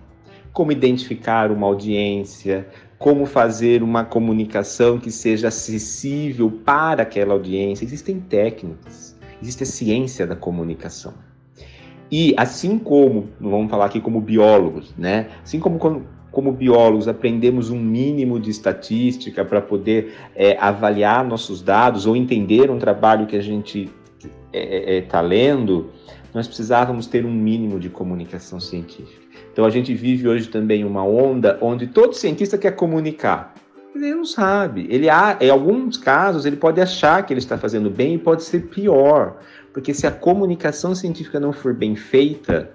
Como 0.53 0.71
identificar 0.71 1.51
uma 1.51 1.65
audiência, 1.67 2.67
como 3.01 3.25
fazer 3.25 3.81
uma 3.81 4.05
comunicação 4.05 4.99
que 4.99 5.09
seja 5.09 5.47
acessível 5.47 6.51
para 6.63 7.01
aquela 7.01 7.33
audiência. 7.33 7.83
Existem 7.83 8.19
técnicas, 8.19 9.17
existe 9.41 9.63
a 9.63 9.65
ciência 9.65 10.27
da 10.27 10.35
comunicação. 10.35 11.13
E 12.11 12.35
assim 12.37 12.77
como, 12.77 13.29
vamos 13.39 13.71
falar 13.71 13.85
aqui 13.85 13.99
como 13.99 14.21
biólogos, 14.21 14.93
né? 14.97 15.29
Assim 15.43 15.59
como 15.59 15.79
como 16.31 16.51
biólogos 16.53 17.09
aprendemos 17.09 17.69
um 17.69 17.79
mínimo 17.79 18.39
de 18.39 18.49
estatística 18.49 19.43
para 19.43 19.61
poder 19.61 20.13
é, 20.33 20.57
avaliar 20.57 21.25
nossos 21.25 21.61
dados 21.61 22.05
ou 22.05 22.15
entender 22.15 22.71
um 22.71 22.79
trabalho 22.79 23.25
que 23.25 23.35
a 23.35 23.41
gente 23.41 23.89
está 24.19 24.29
é, 24.53 24.95
é, 24.95 24.97
é 24.97 25.01
tá 25.01 25.19
lendo, 25.19 25.89
nós 26.33 26.47
precisávamos 26.47 27.07
ter 27.07 27.25
um 27.25 27.31
mínimo 27.31 27.79
de 27.79 27.89
comunicação 27.89 28.59
científica. 28.59 29.21
Então 29.51 29.65
a 29.65 29.69
gente 29.69 29.93
vive 29.93 30.27
hoje 30.27 30.47
também 30.47 30.85
uma 30.85 31.03
onda 31.03 31.57
onde 31.61 31.87
todo 31.87 32.13
cientista 32.13 32.57
quer 32.57 32.71
comunicar. 32.71 33.53
Ele 33.93 34.15
não 34.15 34.25
sabe. 34.25 34.87
Ele 34.89 35.09
há, 35.09 35.37
em 35.41 35.49
alguns 35.49 35.97
casos 35.97 36.45
ele 36.45 36.55
pode 36.55 36.79
achar 36.79 37.25
que 37.25 37.33
ele 37.33 37.39
está 37.39 37.57
fazendo 37.57 37.89
bem 37.89 38.15
e 38.15 38.17
pode 38.17 38.43
ser 38.43 38.67
pior. 38.67 39.37
Porque 39.73 39.93
se 39.93 40.07
a 40.07 40.11
comunicação 40.11 40.95
científica 40.95 41.39
não 41.39 41.51
for 41.51 41.73
bem 41.73 41.95
feita, 41.95 42.71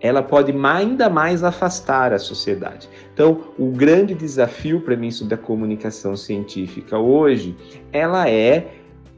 ela 0.00 0.22
pode 0.22 0.52
ainda 0.52 1.10
mais 1.10 1.42
afastar 1.42 2.12
a 2.12 2.18
sociedade. 2.18 2.88
Então, 3.12 3.52
o 3.58 3.70
grande 3.70 4.14
desafio 4.14 4.80
para 4.80 4.96
mim 4.96 5.10
da 5.24 5.36
comunicação 5.36 6.16
científica 6.16 6.96
hoje, 6.98 7.56
ela 7.92 8.28
é 8.28 8.68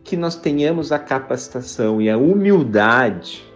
que 0.03 0.17
nós 0.17 0.37
tenhamos 0.37 0.91
a 0.93 0.99
capacitação 0.99 2.01
e 2.01 2.09
a 2.09 2.17
humildade 2.17 3.50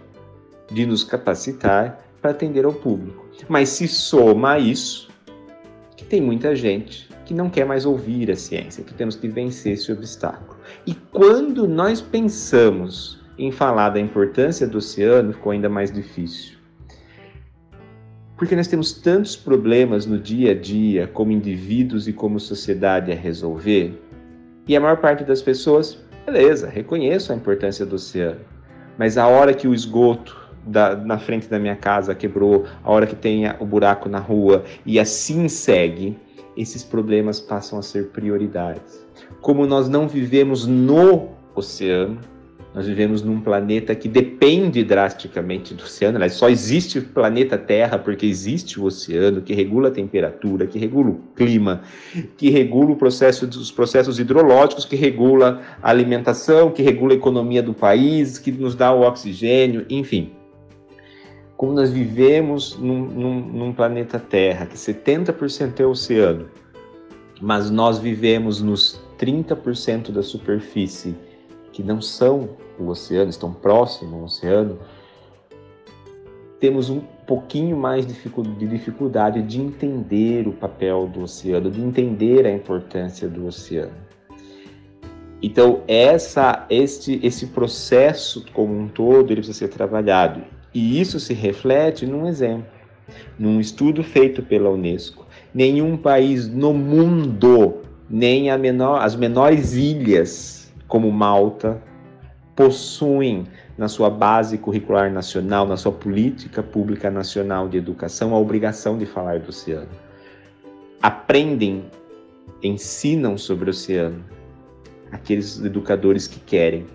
de 0.70 0.86
nos 0.86 1.04
capacitar 1.04 2.04
para 2.20 2.30
atender 2.30 2.64
ao 2.64 2.72
público. 2.72 3.28
Mas 3.48 3.68
se 3.68 3.86
soma 3.86 4.52
a 4.52 4.58
isso, 4.58 5.08
que 5.96 6.04
tem 6.04 6.20
muita 6.20 6.56
gente 6.56 7.08
que 7.24 7.34
não 7.34 7.48
quer 7.48 7.64
mais 7.64 7.86
ouvir 7.86 8.30
a 8.30 8.36
ciência, 8.36 8.84
que 8.84 8.94
temos 8.94 9.16
que 9.16 9.28
vencer 9.28 9.74
esse 9.74 9.90
obstáculo. 9.90 10.58
E 10.86 10.94
quando 10.94 11.66
nós 11.66 12.00
pensamos 12.00 13.20
em 13.38 13.50
falar 13.50 13.90
da 13.90 14.00
importância 14.00 14.66
do 14.66 14.78
oceano, 14.78 15.32
ficou 15.32 15.52
ainda 15.52 15.68
mais 15.68 15.90
difícil. 15.90 16.56
Porque 18.36 18.56
nós 18.56 18.66
temos 18.66 18.92
tantos 18.92 19.36
problemas 19.36 20.06
no 20.06 20.18
dia 20.18 20.52
a 20.52 20.54
dia, 20.54 21.06
como 21.06 21.32
indivíduos 21.32 22.08
e 22.08 22.12
como 22.12 22.38
sociedade 22.38 23.12
a 23.12 23.14
resolver, 23.14 23.98
e 24.66 24.76
a 24.76 24.80
maior 24.80 24.96
parte 24.96 25.24
das 25.24 25.40
pessoas, 25.42 25.98
beleza, 26.26 26.68
reconheço 26.68 27.32
a 27.32 27.36
importância 27.36 27.84
do 27.84 27.96
oceano, 27.96 28.40
mas 28.98 29.16
a 29.18 29.26
hora 29.26 29.54
que 29.54 29.68
o 29.68 29.74
esgoto 29.74 30.43
da, 30.66 30.96
na 30.96 31.18
frente 31.18 31.48
da 31.48 31.58
minha 31.58 31.76
casa 31.76 32.14
quebrou, 32.14 32.64
a 32.82 32.90
hora 32.90 33.06
que 33.06 33.16
tem 33.16 33.44
o 33.60 33.66
buraco 33.66 34.08
na 34.08 34.18
rua, 34.18 34.64
e 34.84 34.98
assim 34.98 35.48
segue, 35.48 36.16
esses 36.56 36.82
problemas 36.82 37.40
passam 37.40 37.78
a 37.78 37.82
ser 37.82 38.08
prioridades. 38.08 39.04
Como 39.40 39.66
nós 39.66 39.88
não 39.88 40.08
vivemos 40.08 40.66
no 40.66 41.28
oceano, 41.54 42.18
nós 42.74 42.86
vivemos 42.86 43.22
num 43.22 43.40
planeta 43.40 43.94
que 43.94 44.08
depende 44.08 44.82
drasticamente 44.82 45.74
do 45.74 45.84
oceano. 45.84 46.16
Aliás, 46.16 46.32
só 46.32 46.48
existe 46.48 46.98
o 46.98 47.04
planeta 47.04 47.56
Terra 47.56 47.96
porque 47.98 48.26
existe 48.26 48.80
o 48.80 48.84
oceano 48.84 49.42
que 49.42 49.54
regula 49.54 49.88
a 49.88 49.92
temperatura, 49.92 50.66
que 50.66 50.76
regula 50.76 51.10
o 51.10 51.20
clima, 51.36 51.82
que 52.36 52.50
regula 52.50 52.90
o 52.90 52.96
processo 52.96 53.46
dos 53.46 53.70
processos 53.70 54.18
hidrológicos, 54.18 54.84
que 54.84 54.96
regula 54.96 55.62
a 55.80 55.88
alimentação, 55.88 56.72
que 56.72 56.82
regula 56.82 57.12
a 57.12 57.16
economia 57.16 57.62
do 57.62 57.72
país, 57.72 58.38
que 58.38 58.50
nos 58.50 58.74
dá 58.74 58.92
o 58.92 59.02
oxigênio, 59.02 59.86
enfim. 59.88 60.32
Como 61.56 61.72
nós 61.72 61.90
vivemos 61.90 62.76
num, 62.78 63.04
num, 63.06 63.40
num 63.40 63.72
planeta 63.72 64.18
Terra, 64.18 64.66
que 64.66 64.76
70% 64.76 65.80
é 65.80 65.86
oceano, 65.86 66.48
mas 67.40 67.70
nós 67.70 67.98
vivemos 67.98 68.60
nos 68.60 69.00
30% 69.18 70.10
da 70.10 70.22
superfície 70.22 71.14
que 71.72 71.82
não 71.82 72.00
são 72.00 72.50
o 72.78 72.88
oceano, 72.88 73.30
estão 73.30 73.52
próximos 73.52 74.14
ao 74.14 74.24
oceano, 74.24 74.78
temos 76.60 76.88
um 76.88 77.00
pouquinho 77.26 77.76
mais 77.76 78.06
de 78.06 78.14
dificuldade 78.66 79.42
de 79.42 79.60
entender 79.60 80.48
o 80.48 80.52
papel 80.52 81.06
do 81.06 81.22
oceano, 81.22 81.70
de 81.70 81.80
entender 81.80 82.46
a 82.46 82.50
importância 82.50 83.28
do 83.28 83.46
oceano. 83.46 83.92
Então, 85.42 85.82
essa, 85.86 86.64
este, 86.70 87.20
esse 87.22 87.48
processo 87.48 88.46
como 88.54 88.74
um 88.74 88.88
todo 88.88 89.30
ele 89.30 89.42
precisa 89.42 89.58
ser 89.58 89.68
trabalhado. 89.68 90.42
E 90.74 91.00
isso 91.00 91.20
se 91.20 91.32
reflete 91.32 92.04
num 92.04 92.26
exemplo, 92.26 92.66
num 93.38 93.60
estudo 93.60 94.02
feito 94.02 94.42
pela 94.42 94.68
Unesco. 94.68 95.24
Nenhum 95.54 95.96
país 95.96 96.48
no 96.48 96.74
mundo, 96.74 97.82
nem 98.10 98.56
menor, 98.58 99.00
as 99.00 99.14
menores 99.14 99.74
ilhas, 99.74 100.72
como 100.88 101.12
Malta, 101.12 101.80
possuem 102.56 103.46
na 103.78 103.88
sua 103.88 104.10
base 104.10 104.58
curricular 104.58 105.12
nacional, 105.12 105.66
na 105.66 105.76
sua 105.76 105.92
política 105.92 106.62
pública 106.62 107.10
nacional 107.10 107.68
de 107.68 107.78
educação, 107.78 108.34
a 108.34 108.38
obrigação 108.38 108.98
de 108.98 109.06
falar 109.06 109.40
do 109.40 109.50
oceano. 109.50 109.88
Aprendem, 111.00 111.84
ensinam 112.62 113.38
sobre 113.38 113.66
o 113.66 113.70
oceano 113.70 114.24
aqueles 115.14 115.64
educadores 115.64 116.26
que 116.26 116.40
querem. 116.40 116.86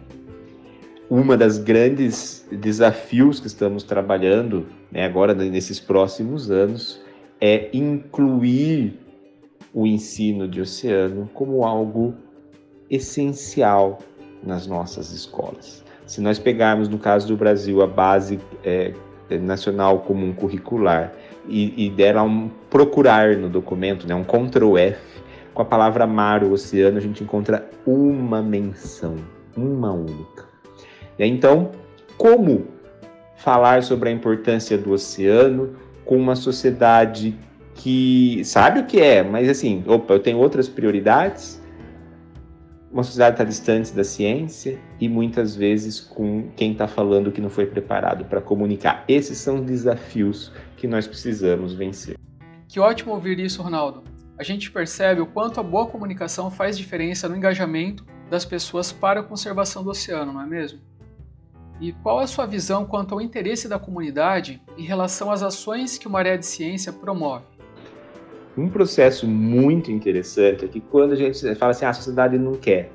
Uma 1.09 1.35
das 1.35 1.57
grandes 1.57 2.47
desafios 2.51 3.39
que 3.39 3.47
estamos 3.47 3.81
trabalhando 3.81 4.67
né, 4.91 5.05
agora 5.05 5.33
nesses 5.33 5.79
próximos 5.79 6.51
anos 6.51 7.01
é 7.41 7.67
incluir 7.73 8.99
o 9.73 9.87
ensino 9.87 10.47
de 10.47 10.61
oceano 10.61 11.27
como 11.33 11.65
algo 11.65 12.13
essencial 12.91 13.97
nas 14.43 14.67
nossas 14.67 15.11
escolas. 15.11 15.83
Se 16.05 16.21
nós 16.21 16.37
pegarmos, 16.37 16.87
no 16.87 16.99
caso 16.99 17.27
do 17.27 17.35
Brasil, 17.35 17.81
a 17.81 17.87
base 17.87 18.39
é, 18.63 18.93
nacional 19.31 20.01
comum 20.01 20.31
curricular 20.31 21.11
e, 21.47 21.87
e 21.87 21.89
der 21.89 22.17
um 22.17 22.51
procurar 22.69 23.35
no 23.35 23.49
documento, 23.49 24.07
né, 24.07 24.13
um 24.13 24.23
Ctrl 24.23 24.77
F, 24.77 24.99
com 25.55 25.63
a 25.63 25.65
palavra 25.65 26.05
mar, 26.05 26.43
o 26.43 26.51
oceano, 26.51 26.99
a 26.99 27.01
gente 27.01 27.23
encontra 27.23 27.67
uma 27.83 28.43
menção, 28.43 29.15
uma 29.57 29.91
única. 29.91 30.48
Então, 31.25 31.71
como 32.17 32.67
falar 33.35 33.83
sobre 33.83 34.09
a 34.09 34.11
importância 34.11 34.77
do 34.77 34.91
oceano 34.91 35.75
com 36.05 36.17
uma 36.17 36.35
sociedade 36.35 37.37
que 37.75 38.43
sabe 38.43 38.81
o 38.81 38.85
que 38.85 38.99
é, 38.99 39.23
mas 39.23 39.47
assim, 39.47 39.83
opa, 39.87 40.13
eu 40.13 40.19
tenho 40.19 40.37
outras 40.37 40.67
prioridades. 40.67 41.61
Uma 42.91 43.03
sociedade 43.03 43.35
está 43.35 43.43
distante 43.43 43.93
da 43.93 44.03
ciência 44.03 44.79
e 44.99 45.07
muitas 45.07 45.55
vezes 45.55 45.99
com 46.01 46.49
quem 46.55 46.71
está 46.71 46.87
falando 46.87 47.31
que 47.31 47.39
não 47.39 47.49
foi 47.49 47.65
preparado 47.67 48.25
para 48.25 48.41
comunicar. 48.41 49.05
Esses 49.07 49.37
são 49.37 49.59
os 49.59 49.65
desafios 49.65 50.51
que 50.75 50.87
nós 50.87 51.07
precisamos 51.07 51.73
vencer. 51.73 52.17
Que 52.67 52.79
ótimo 52.79 53.13
ouvir 53.13 53.39
isso, 53.39 53.61
Ronaldo. 53.61 54.03
A 54.37 54.43
gente 54.43 54.71
percebe 54.71 55.21
o 55.21 55.27
quanto 55.27 55.59
a 55.59 55.63
boa 55.63 55.85
comunicação 55.85 56.49
faz 56.49 56.77
diferença 56.77 57.29
no 57.29 57.35
engajamento 57.37 58.05
das 58.29 58.43
pessoas 58.43 58.91
para 58.91 59.19
a 59.19 59.23
conservação 59.23 59.83
do 59.83 59.91
oceano, 59.91 60.33
não 60.33 60.41
é 60.41 60.45
mesmo? 60.45 60.79
E 61.81 61.93
qual 61.93 62.19
a 62.19 62.27
sua 62.27 62.45
visão 62.45 62.85
quanto 62.85 63.13
ao 63.13 63.21
interesse 63.21 63.67
da 63.67 63.79
comunidade 63.79 64.61
em 64.77 64.83
relação 64.83 65.31
às 65.31 65.41
ações 65.41 65.97
que 65.97 66.07
o 66.07 66.11
Maré 66.11 66.35
de 66.35 66.45
Ciência 66.45 66.91
promove? 66.91 67.45
Um 68.57 68.67
processo 68.67 69.25
muito 69.25 69.89
interessante 69.89 70.65
é 70.65 70.67
que 70.67 70.81
quando 70.81 71.13
a 71.13 71.15
gente 71.15 71.55
fala 71.55 71.71
assim, 71.71 71.85
ah, 71.85 71.89
a 71.89 71.93
sociedade 71.93 72.37
não 72.37 72.55
quer, 72.55 72.91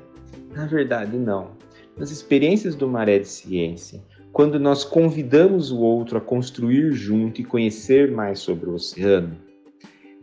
na 0.53 0.67
verdade 0.67 1.17
não. 1.17 1.51
Nas 1.97 2.11
experiências 2.11 2.75
do 2.75 2.87
Maré 2.87 3.17
de 3.17 3.27
Ciência, 3.27 4.03
quando 4.31 4.59
nós 4.59 4.83
convidamos 4.83 5.71
o 5.71 5.79
outro 5.79 6.17
a 6.17 6.21
construir 6.21 6.91
junto 6.91 7.41
e 7.41 7.43
conhecer 7.43 8.11
mais 8.11 8.39
sobre 8.39 8.69
o 8.69 8.73
oceano, 8.73 9.35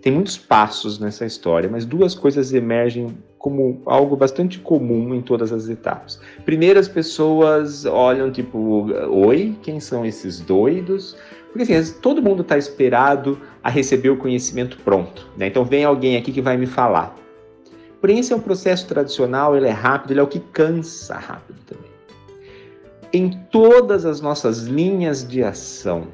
tem 0.02 0.12
muitos 0.12 0.36
passos 0.36 0.98
nessa 0.98 1.24
história, 1.24 1.70
mas 1.70 1.86
duas 1.86 2.12
coisas 2.12 2.52
emergem 2.52 3.16
como 3.38 3.80
algo 3.86 4.16
bastante 4.16 4.58
comum 4.58 5.14
em 5.14 5.22
todas 5.22 5.52
as 5.52 5.68
etapas. 5.68 6.20
Primeiro, 6.44 6.78
as 6.78 6.88
pessoas 6.88 7.86
olham 7.86 8.30
tipo, 8.30 8.88
oi, 9.08 9.56
quem 9.62 9.78
são 9.78 10.04
esses 10.04 10.40
doidos? 10.40 11.16
Porque 11.52 11.72
assim, 11.72 11.94
todo 12.00 12.20
mundo 12.20 12.42
está 12.42 12.58
esperado 12.58 13.38
a 13.62 13.70
receber 13.70 14.10
o 14.10 14.16
conhecimento 14.16 14.76
pronto. 14.78 15.28
Né? 15.36 15.46
Então 15.46 15.64
vem 15.64 15.84
alguém 15.84 16.16
aqui 16.16 16.32
que 16.32 16.42
vai 16.42 16.56
me 16.56 16.66
falar. 16.66 17.16
Porém, 18.00 18.18
esse 18.18 18.32
é 18.32 18.36
um 18.36 18.40
processo 18.40 18.88
tradicional, 18.88 19.56
ele 19.56 19.68
é 19.68 19.72
rápido, 19.72 20.10
ele 20.10 20.20
é 20.20 20.22
o 20.24 20.26
que 20.26 20.40
cansa 20.40 21.16
rápido 21.16 21.58
também. 21.64 21.90
Em 23.12 23.30
todas 23.52 24.04
as 24.04 24.20
nossas 24.20 24.64
linhas 24.64 25.26
de 25.26 25.44
ação, 25.44 26.08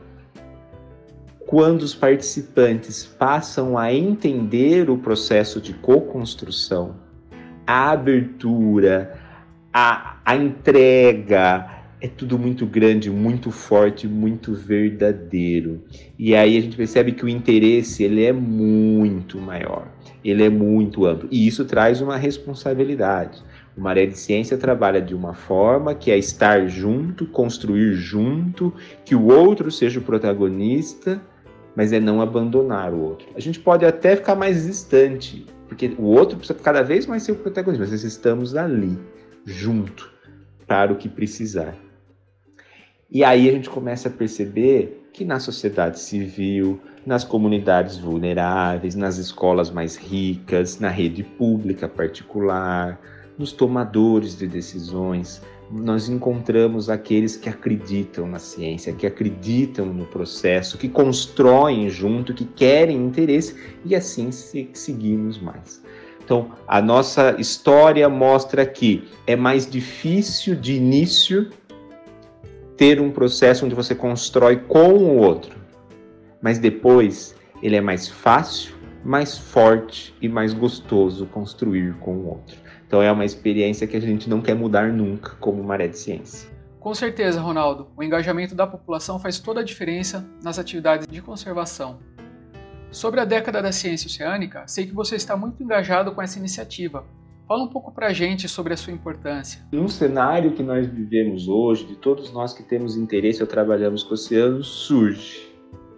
quando 1.49 1.81
os 1.81 1.95
participantes 1.95 3.07
passam 3.07 3.79
a 3.79 3.91
entender 3.91 4.91
o 4.91 4.99
processo 4.99 5.63
de 5.63 5.73
co-construção, 5.73 6.97
a 7.67 7.91
abertura, 7.93 9.19
a, 9.73 10.19
a 10.27 10.37
entrega, 10.37 11.87
é 12.03 12.07
tudo 12.07 12.39
muito 12.39 12.67
grande, 12.67 13.11
muito 13.11 13.51
forte, 13.51 14.07
muito 14.07 14.53
verdadeiro. 14.53 15.83
E 16.19 16.35
aí 16.35 16.55
a 16.55 16.61
gente 16.61 16.77
percebe 16.77 17.13
que 17.13 17.25
o 17.25 17.29
interesse 17.31 18.05
ele 18.05 18.27
é 18.27 18.33
muito 18.33 19.39
maior, 19.39 19.89
ele 20.23 20.45
é 20.45 20.51
muito 20.51 21.07
amplo. 21.07 21.31
E 21.33 21.47
isso 21.47 21.65
traz 21.65 22.03
uma 22.03 22.19
responsabilidade. 22.19 23.43
O 23.75 23.81
Maré 23.81 24.05
de 24.05 24.19
Ciência 24.19 24.59
trabalha 24.59 25.01
de 25.01 25.15
uma 25.15 25.33
forma 25.33 25.95
que 25.95 26.11
é 26.11 26.19
estar 26.19 26.69
junto, 26.69 27.25
construir 27.25 27.95
junto, 27.95 28.75
que 29.03 29.15
o 29.15 29.29
outro 29.29 29.71
seja 29.71 29.99
o 29.99 30.03
protagonista 30.03 31.19
mas 31.79 31.93
é 31.93 32.01
não 32.01 32.21
abandonar 32.21 32.93
o 32.93 33.01
outro. 33.01 33.29
A 33.37 33.41
gente 33.41 33.61
pode 33.61 33.87
até 33.87 34.17
ficar 34.17 34.35
mais 34.35 34.67
distante, 34.67 35.47
porque 35.69 35.95
o 35.97 36.07
outro 36.07 36.37
precisa 36.37 36.59
cada 36.59 36.83
vez 36.83 37.07
mais 37.07 37.23
ser 37.23 37.31
o 37.31 37.37
protagonista, 37.37 37.85
mas 37.85 37.93
nós 37.93 38.03
estamos 38.03 38.57
ali, 38.57 38.99
junto, 39.45 40.11
para 40.67 40.93
o 40.93 40.97
que 40.97 41.09
precisar. 41.09 41.77
E 43.09 43.23
aí 43.23 43.49
a 43.49 43.53
gente 43.53 43.71
começa 43.71 44.09
a 44.09 44.11
perceber 44.11 45.09
que 45.13 45.25
na 45.25 45.39
sociedade 45.39 46.01
civil, 46.01 46.81
nas 47.07 47.23
comunidades 47.23 47.97
vulneráveis, 47.97 48.97
nas 48.97 49.17
escolas 49.17 49.71
mais 49.71 49.95
ricas, 49.95 50.81
na 50.81 50.89
rede 50.89 51.23
pública 51.23 51.89
particular, 51.89 53.01
nos 53.39 53.53
tomadores 53.53 54.37
de 54.37 54.49
decisões, 54.49 55.41
nós 55.71 56.09
encontramos 56.09 56.89
aqueles 56.89 57.37
que 57.37 57.49
acreditam 57.49 58.27
na 58.27 58.39
ciência, 58.39 58.93
que 58.93 59.07
acreditam 59.07 59.87
no 59.87 60.07
processo, 60.07 60.79
que 60.79 60.89
constroem 60.89 61.91
junto, 61.91 62.33
que 62.33 62.45
querem 62.45 62.97
interesse 62.97 63.55
e 63.85 63.95
assim 63.95 64.31
seguimos 64.31 65.39
mais. 65.39 65.83
Então, 66.25 66.51
a 66.67 66.81
nossa 66.81 67.37
história 67.39 68.09
mostra 68.09 68.65
que 68.67 69.09
é 69.27 69.35
mais 69.35 69.69
difícil 69.69 70.55
de 70.55 70.75
início 70.75 71.51
ter 72.77 73.01
um 73.01 73.11
processo 73.11 73.65
onde 73.65 73.75
você 73.75 73.95
constrói 73.95 74.57
com 74.57 74.93
o 74.93 75.17
outro, 75.17 75.59
mas 76.41 76.59
depois 76.59 77.35
ele 77.63 77.77
é 77.77 77.81
mais 77.81 78.09
fácil, 78.09 78.75
mais 79.05 79.37
forte 79.37 80.15
e 80.21 80.29
mais 80.29 80.53
gostoso 80.53 81.27
construir 81.27 81.95
com 81.95 82.17
o 82.17 82.29
outro. 82.29 82.68
Então 82.89 83.03
é 83.03 83.13
uma 83.13 83.25
experiência 83.25 83.87
que 83.87 83.99
a 83.99 84.01
gente 84.01 84.31
não 84.31 84.41
quer 84.41 84.55
mudar 84.55 84.91
nunca 84.91 85.37
como 85.39 85.63
maré 85.63 85.87
de 85.87 85.99
ciência. 85.99 86.51
Com 86.81 86.95
certeza, 86.95 87.39
Ronaldo. 87.39 87.89
O 87.95 88.03
engajamento 88.03 88.55
da 88.55 88.67
população 88.67 89.21
faz 89.21 89.39
toda 89.39 89.61
a 89.61 89.65
diferença 89.65 90.27
nas 90.43 90.59
atividades 90.59 91.07
de 91.07 91.21
conservação. 91.21 91.99
Sobre 92.91 93.21
a 93.21 93.27
década 93.27 93.61
da 93.61 93.73
ciência 93.73 94.07
oceânica, 94.07 94.67
sei 94.67 94.87
que 94.87 94.95
você 94.95 95.17
está 95.17 95.37
muito 95.37 95.63
engajado 95.63 96.13
com 96.13 96.23
essa 96.23 96.39
iniciativa. 96.39 97.05
Fala 97.47 97.63
um 97.63 97.69
pouco 97.69 97.93
para 97.93 98.07
a 98.07 98.13
gente 98.15 98.49
sobre 98.49 98.73
a 98.73 98.77
sua 98.77 98.95
importância. 98.95 99.61
No 99.71 99.87
cenário 99.91 100.53
que 100.53 100.63
nós 100.63 100.87
vivemos 100.87 101.47
hoje, 101.47 101.85
de 101.85 101.97
todos 101.97 102.33
nós 102.33 102.55
que 102.55 102.63
temos 102.63 102.97
interesse 102.97 103.43
ou 103.43 103.47
trabalhamos 103.47 104.03
com 104.03 104.13
o 104.13 104.15
oceano, 104.15 104.65
surge 104.65 105.47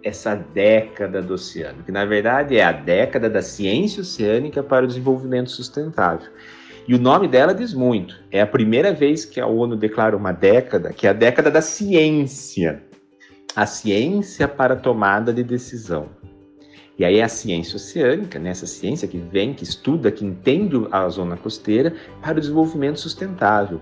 essa 0.03 0.35
década 0.35 1.21
do 1.21 1.35
oceano, 1.35 1.83
que 1.83 1.91
na 1.91 2.03
verdade 2.03 2.57
é 2.57 2.63
a 2.63 2.71
década 2.73 3.29
da 3.29 3.41
ciência 3.41 4.01
oceânica 4.01 4.61
para 4.61 4.83
o 4.83 4.87
desenvolvimento 4.87 5.51
sustentável. 5.51 6.29
E 6.87 6.95
o 6.95 6.99
nome 6.99 7.27
dela 7.27 7.53
diz 7.53 7.73
muito. 7.73 8.19
É 8.31 8.41
a 8.41 8.47
primeira 8.47 8.91
vez 8.93 9.23
que 9.23 9.39
a 9.39 9.45
ONU 9.45 9.75
declara 9.75 10.15
uma 10.17 10.31
década, 10.31 10.91
que 10.91 11.05
é 11.05 11.09
a 11.09 11.13
década 11.13 11.51
da 11.51 11.61
ciência. 11.61 12.83
A 13.55 13.65
ciência 13.65 14.47
para 14.47 14.75
tomada 14.75 15.31
de 15.31 15.43
decisão. 15.43 16.09
E 16.97 17.05
aí 17.05 17.17
é 17.17 17.23
a 17.23 17.29
ciência 17.29 17.77
oceânica, 17.77 18.37
né? 18.37 18.49
essa 18.49 18.67
ciência 18.67 19.07
que 19.07 19.17
vem, 19.17 19.53
que 19.53 19.63
estuda, 19.63 20.11
que 20.11 20.25
entende 20.25 20.75
a 20.91 21.07
zona 21.09 21.35
costeira 21.35 21.93
para 22.21 22.37
o 22.37 22.41
desenvolvimento 22.41 22.99
sustentável, 22.99 23.81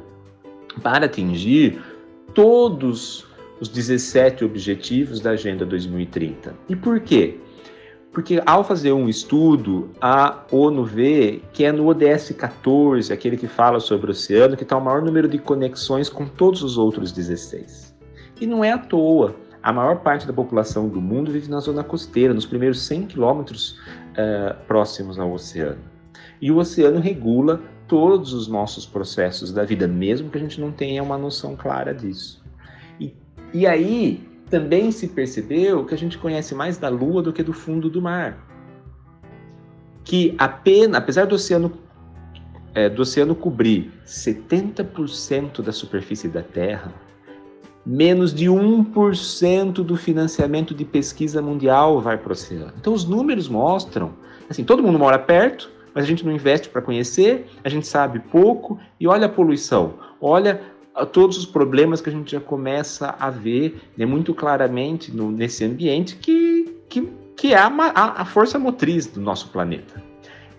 para 0.82 1.06
atingir 1.06 1.82
todos 2.34 3.28
os 3.60 3.68
17 3.68 4.46
objetivos 4.46 5.20
da 5.20 5.32
Agenda 5.32 5.66
2030. 5.66 6.56
E 6.70 6.76
por 6.76 7.00
quê? 7.02 7.38
Porque 8.12 8.42
ao 8.46 8.64
fazer 8.64 8.92
um 8.92 9.08
estudo, 9.08 9.92
a 10.02 10.44
ONU 10.52 10.84
vê 10.84 11.42
que 11.54 11.64
é 11.64 11.72
no 11.72 11.88
ODS 11.88 12.32
14, 12.32 13.14
aquele 13.14 13.38
que 13.38 13.48
fala 13.48 13.80
sobre 13.80 14.08
o 14.08 14.12
oceano, 14.12 14.58
que 14.58 14.64
está 14.64 14.78
o 14.78 14.84
maior 14.84 15.02
número 15.02 15.28
de 15.28 15.38
conexões 15.38 16.10
com 16.10 16.26
todos 16.26 16.64
os 16.64 16.78
outros 16.78 17.12
16. 17.12 17.96
E 18.42 18.48
não 18.48 18.64
é 18.64 18.72
à 18.72 18.78
toa. 18.78 19.36
A 19.62 19.72
maior 19.72 20.00
parte 20.00 20.26
da 20.26 20.34
população 20.34 20.88
do 20.88 21.00
mundo 21.00 21.32
vive 21.32 21.50
na 21.50 21.60
zona 21.60 21.84
costeira, 21.84 22.34
nos 22.34 22.46
primeiros 22.46 22.82
100 22.82 23.08
quilômetros 23.08 23.78
uh, 24.12 24.56
próximos 24.66 25.20
ao 25.20 25.32
oceano. 25.32 25.82
E 26.42 26.50
o 26.50 26.58
oceano 26.58 27.00
regula 27.00 27.62
todos 27.88 28.34
os 28.34 28.48
nossos 28.48 28.86
processos 28.86 29.52
da 29.52 29.66
vida, 29.66 29.88
mesmo 29.88 30.30
que 30.30 30.38
a 30.38 30.42
gente 30.42 30.62
não 30.62 30.72
tenha 30.72 31.04
uma 31.04 31.18
noção 31.18 31.56
clara 31.56 31.94
disso. 31.94 32.42
E, 33.00 33.14
e 33.54 33.68
aí, 33.68 34.29
também 34.50 34.92
se 34.92 35.08
percebeu 35.08 35.86
que 35.86 35.94
a 35.94 35.98
gente 35.98 36.18
conhece 36.18 36.56
mais 36.56 36.78
da 36.78 36.90
Lua 36.90 37.22
do 37.22 37.32
que 37.32 37.44
do 37.44 37.54
fundo 37.54 37.90
do 37.90 38.02
mar. 38.02 38.38
Que 40.04 40.36
apenas, 40.38 40.96
apesar 40.96 41.26
do 41.26 41.36
oceano, 41.36 41.72
é, 42.74 42.90
do 42.90 43.02
oceano 43.02 43.36
cobrir 43.36 43.92
70% 44.06 45.62
da 45.62 45.72
superfície 45.72 46.28
da 46.28 46.42
Terra, 46.42 46.94
menos 47.86 48.34
de 48.34 48.48
1% 48.48 49.74
do 49.84 49.96
financiamento 49.96 50.74
de 50.74 50.84
pesquisa 50.84 51.42
mundial 51.42 52.02
vai 52.02 52.18
para 52.18 52.30
o 52.30 52.32
oceano. 52.34 52.74
Então 52.80 52.94
os 52.94 53.06
números 53.06 53.48
mostram, 53.48 54.14
assim, 54.50 54.64
todo 54.64 54.84
mundo 54.84 55.00
mora 55.00 55.20
perto, 55.20 55.72
mas 55.94 56.04
a 56.04 56.08
gente 56.08 56.26
não 56.26 56.32
investe 56.32 56.70
para 56.70 56.82
conhecer, 56.82 57.48
a 57.64 57.70
gente 57.70 57.88
sabe 57.88 58.20
pouco 58.20 58.80
e 59.00 59.08
olha 59.08 59.26
a 59.26 59.30
poluição, 59.30 59.94
olha 60.22 60.62
todos 61.06 61.38
os 61.38 61.46
problemas 61.46 62.02
que 62.02 62.10
a 62.10 62.14
gente 62.14 62.32
já 62.32 62.40
começa 62.40 63.16
a 63.20 63.30
ver 63.30 63.82
né, 63.98 64.06
muito 64.06 64.34
claramente 64.34 65.16
no, 65.16 65.32
nesse 65.32 65.64
ambiente 65.64 66.16
que, 66.16 66.76
que, 66.90 67.10
que 67.36 67.54
é 67.54 67.58
a, 67.58 67.72
a, 67.96 68.26
força 68.26 68.60
motriz 68.60 69.08
do 69.08 69.22
nosso 69.22 69.50
planeta. 69.50 70.02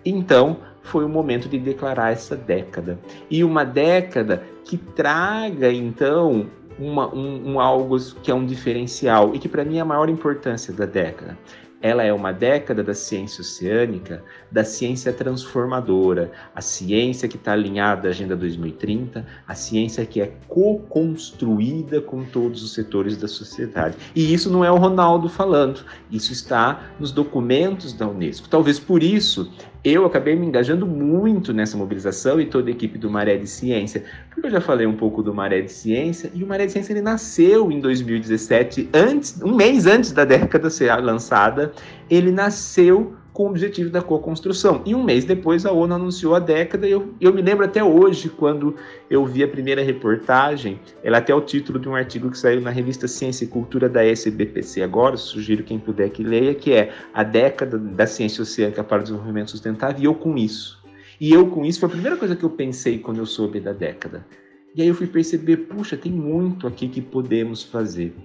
Então, 0.05 0.57
foi 0.81 1.05
o 1.05 1.09
momento 1.09 1.47
de 1.47 1.59
declarar 1.59 2.11
essa 2.11 2.35
década. 2.35 2.99
E 3.29 3.43
uma 3.43 3.63
década 3.63 4.43
que 4.65 4.77
traga, 4.77 5.71
então, 5.71 6.47
uma, 6.79 7.13
um, 7.13 7.53
um, 7.53 7.59
algo 7.59 7.97
que 8.23 8.31
é 8.31 8.33
um 8.33 8.45
diferencial 8.45 9.35
e 9.35 9.39
que 9.39 9.47
para 9.47 9.63
mim 9.63 9.77
é 9.77 9.81
a 9.81 9.85
maior 9.85 10.09
importância 10.09 10.73
da 10.73 10.85
década. 10.85 11.37
Ela 11.81 12.03
é 12.03 12.13
uma 12.13 12.31
década 12.31 12.83
da 12.83 12.93
ciência 12.93 13.41
oceânica, 13.41 14.23
da 14.51 14.63
ciência 14.63 15.11
transformadora, 15.11 16.31
a 16.55 16.61
ciência 16.61 17.27
que 17.27 17.37
está 17.37 17.53
alinhada 17.53 18.07
à 18.07 18.11
Agenda 18.11 18.35
2030, 18.35 19.25
a 19.47 19.55
ciência 19.55 20.05
que 20.05 20.21
é 20.21 20.31
co-construída 20.47 21.99
com 21.99 22.23
todos 22.23 22.63
os 22.63 22.73
setores 22.73 23.17
da 23.17 23.27
sociedade. 23.27 23.95
E 24.15 24.33
isso 24.33 24.49
não 24.51 24.63
é 24.63 24.71
o 24.71 24.77
Ronaldo 24.77 25.27
falando, 25.27 25.83
isso 26.11 26.31
está 26.31 26.91
nos 26.99 27.11
documentos 27.11 27.93
da 27.93 28.07
Unesco. 28.07 28.47
Talvez 28.47 28.79
por 28.79 29.01
isso 29.01 29.51
eu 29.83 30.05
acabei 30.05 30.35
me 30.35 30.45
engajando 30.45 30.85
muito 30.85 31.51
nessa 31.53 31.75
mobilização 31.75 32.39
e 32.39 32.45
toda 32.45 32.69
a 32.69 32.71
equipe 32.71 32.97
do 32.97 33.09
Maré 33.09 33.37
de 33.37 33.47
Ciência, 33.47 34.03
porque 34.29 34.47
eu 34.47 34.51
já 34.51 34.61
falei 34.61 34.85
um 34.85 34.95
pouco 34.95 35.23
do 35.23 35.33
Maré 35.33 35.61
de 35.61 35.71
Ciência 35.71 36.31
e 36.35 36.43
o 36.43 36.47
Maré 36.47 36.67
de 36.67 36.71
Ciência 36.71 36.93
ele 36.93 37.01
nasceu 37.01 37.71
em 37.71 37.79
2017, 37.79 38.89
antes, 38.93 39.41
um 39.41 39.55
mês 39.55 39.87
antes 39.87 40.11
da 40.11 40.23
década 40.23 40.69
ser 40.69 40.95
lançada, 40.97 41.71
ele 42.09 42.31
nasceu 42.31 43.15
com 43.33 43.43
o 43.43 43.49
objetivo 43.49 43.89
da 43.89 44.01
co-construção. 44.01 44.81
E 44.85 44.93
um 44.93 45.03
mês 45.03 45.25
depois 45.25 45.65
a 45.65 45.71
ONU 45.71 45.93
anunciou 45.93 46.35
a 46.35 46.39
década, 46.39 46.87
e 46.87 46.91
eu, 46.91 47.13
eu 47.19 47.33
me 47.33 47.41
lembro 47.41 47.65
até 47.65 47.83
hoje, 47.83 48.29
quando 48.29 48.75
eu 49.09 49.25
vi 49.25 49.43
a 49.43 49.47
primeira 49.47 49.81
reportagem, 49.81 50.79
ela 51.03 51.19
até 51.19 51.33
o 51.33 51.41
título 51.41 51.79
de 51.79 51.87
um 51.87 51.95
artigo 51.95 52.29
que 52.29 52.37
saiu 52.37 52.61
na 52.61 52.69
revista 52.69 53.07
Ciência 53.07 53.45
e 53.45 53.47
Cultura 53.47 53.87
da 53.87 54.05
SBPC 54.05 54.81
agora, 54.81 55.15
sugiro 55.17 55.63
quem 55.63 55.79
puder 55.79 56.09
que 56.09 56.23
leia, 56.23 56.53
que 56.53 56.73
é 56.73 56.93
a 57.13 57.23
década 57.23 57.77
da 57.77 58.05
ciência 58.05 58.41
oceânica 58.41 58.83
para 58.83 58.99
o 58.99 59.03
desenvolvimento 59.03 59.51
sustentável, 59.51 60.01
e 60.01 60.05
eu 60.05 60.15
com 60.15 60.37
isso. 60.37 60.81
E 61.19 61.31
eu 61.31 61.47
com 61.47 61.63
isso 61.63 61.79
foi 61.79 61.87
a 61.87 61.91
primeira 61.91 62.17
coisa 62.17 62.35
que 62.35 62.43
eu 62.43 62.49
pensei 62.49 62.97
quando 62.97 63.19
eu 63.19 63.25
soube 63.25 63.59
da 63.59 63.71
década. 63.71 64.25
E 64.73 64.81
aí 64.81 64.87
eu 64.87 64.95
fui 64.95 65.05
perceber, 65.05 65.57
puxa, 65.57 65.97
tem 65.97 66.11
muito 66.11 66.65
aqui 66.65 66.87
que 66.87 67.01
podemos 67.01 67.61
fazer. 67.61 68.15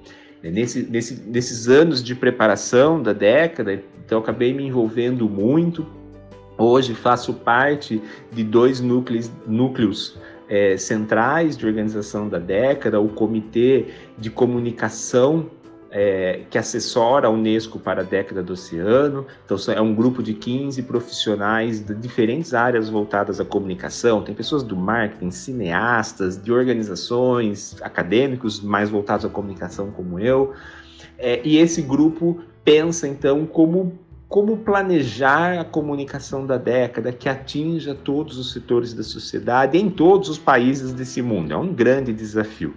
É, 0.42 0.51
nesse, 0.51 0.83
nesse, 0.83 1.22
nesses 1.27 1.68
anos 1.68 2.03
de 2.03 2.14
preparação 2.14 3.03
da 3.03 3.12
década, 3.12 3.83
então 4.05 4.18
acabei 4.18 4.53
me 4.53 4.64
envolvendo 4.64 5.29
muito. 5.29 5.87
Hoje 6.59 6.94
faço 6.94 7.35
parte 7.35 8.01
de 8.33 8.42
dois 8.42 8.81
núcleos, 8.81 9.31
núcleos 9.46 10.18
é, 10.49 10.77
centrais 10.77 11.57
de 11.57 11.66
organização 11.66 12.29
da 12.29 12.38
década, 12.38 13.01
o 13.01 13.09
Comitê 13.09 13.87
de 14.16 14.31
Comunicação 14.31 15.51
é, 15.98 16.42
que 16.50 16.59
assessora 16.59 17.26
a 17.26 17.30
Unesco 17.30 17.78
para 17.78 18.02
a 18.02 18.04
década 18.04 18.42
do 18.42 18.52
oceano. 18.52 19.26
Então, 19.46 19.56
é 19.74 19.80
um 19.80 19.94
grupo 19.94 20.22
de 20.22 20.35
15 20.35 20.82
profissionais 20.82 21.80
de 21.80 21.94
diferentes 21.94 22.52
áreas 22.52 22.90
voltadas 22.90 23.40
à 23.40 23.46
comunicação. 23.46 24.22
Tem 24.22 24.35
pessoas 24.35 24.62
do 24.62 24.76
marketing, 24.76 25.30
cineastas, 25.30 26.37
de 26.37 26.52
organizações, 26.52 27.76
acadêmicos 27.80 28.61
mais 28.61 28.90
voltados 28.90 29.24
à 29.24 29.30
comunicação, 29.30 29.90
como 29.90 30.20
eu. 30.20 30.52
É, 31.16 31.40
e 31.42 31.56
esse 31.56 31.80
grupo 31.80 32.42
pensa, 32.62 33.09
então, 33.09 33.46
como 33.46 33.98
como 34.28 34.56
planejar 34.56 35.61
a 35.61 35.64
comunicação 35.64 36.44
da 36.44 36.59
década 36.59 37.12
que 37.12 37.28
atinja 37.28 37.94
todos 37.94 38.37
os 38.38 38.52
setores 38.52 38.92
da 38.92 39.04
sociedade 39.04 39.78
em 39.78 39.88
todos 39.88 40.28
os 40.28 40.37
países 40.37 40.92
desse 40.92 41.22
mundo. 41.22 41.52
É 41.52 41.56
um 41.56 41.72
grande 41.72 42.12
desafio. 42.12 42.74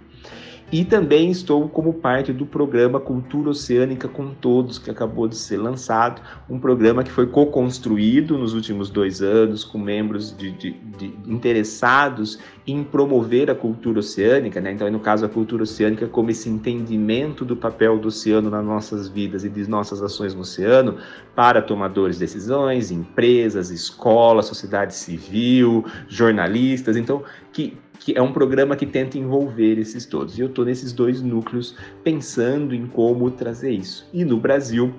E 0.72 0.84
também 0.84 1.32
estou 1.32 1.68
como 1.68 1.94
parte 1.94 2.32
do 2.32 2.46
programa 2.46 3.00
Cultura 3.00 3.50
Oceânica 3.50 4.06
com 4.06 4.32
Todos, 4.32 4.78
que 4.78 4.88
acabou 4.88 5.26
de 5.26 5.36
ser 5.36 5.56
lançado, 5.56 6.22
um 6.48 6.60
programa 6.60 7.02
que 7.02 7.10
foi 7.10 7.26
co-construído 7.26 8.38
nos 8.38 8.54
últimos 8.54 8.88
dois 8.88 9.20
anos 9.20 9.64
com 9.64 9.78
membros 9.78 10.36
de, 10.36 10.52
de, 10.52 10.70
de 10.70 11.06
interessados 11.26 12.38
em 12.64 12.84
promover 12.84 13.50
a 13.50 13.54
cultura 13.54 13.98
oceânica, 13.98 14.60
né? 14.60 14.70
então 14.70 14.88
no 14.90 15.00
caso 15.00 15.26
a 15.26 15.28
cultura 15.28 15.64
oceânica 15.64 16.06
como 16.06 16.30
esse 16.30 16.48
entendimento 16.48 17.44
do 17.44 17.56
papel 17.56 17.98
do 17.98 18.06
oceano 18.06 18.48
nas 18.48 18.64
nossas 18.64 19.08
vidas 19.08 19.44
e 19.44 19.48
de 19.48 19.68
nossas 19.68 20.00
ações 20.00 20.34
no 20.34 20.42
oceano 20.42 20.98
para 21.34 21.60
tomadores 21.60 22.16
de 22.16 22.20
decisões, 22.20 22.92
empresas, 22.92 23.70
escolas, 23.70 24.46
sociedade 24.46 24.94
civil, 24.94 25.84
jornalistas, 26.06 26.96
então 26.96 27.24
que 27.52 27.76
que 28.00 28.16
é 28.16 28.22
um 28.22 28.32
programa 28.32 28.74
que 28.74 28.86
tenta 28.86 29.18
envolver 29.18 29.78
esses 29.78 30.06
todos. 30.06 30.38
E 30.38 30.40
eu 30.40 30.48
estou 30.48 30.64
nesses 30.64 30.92
dois 30.92 31.22
núcleos 31.22 31.76
pensando 32.02 32.74
em 32.74 32.86
como 32.86 33.30
trazer 33.30 33.70
isso. 33.70 34.08
E 34.12 34.24
no 34.24 34.38
Brasil, 34.38 34.92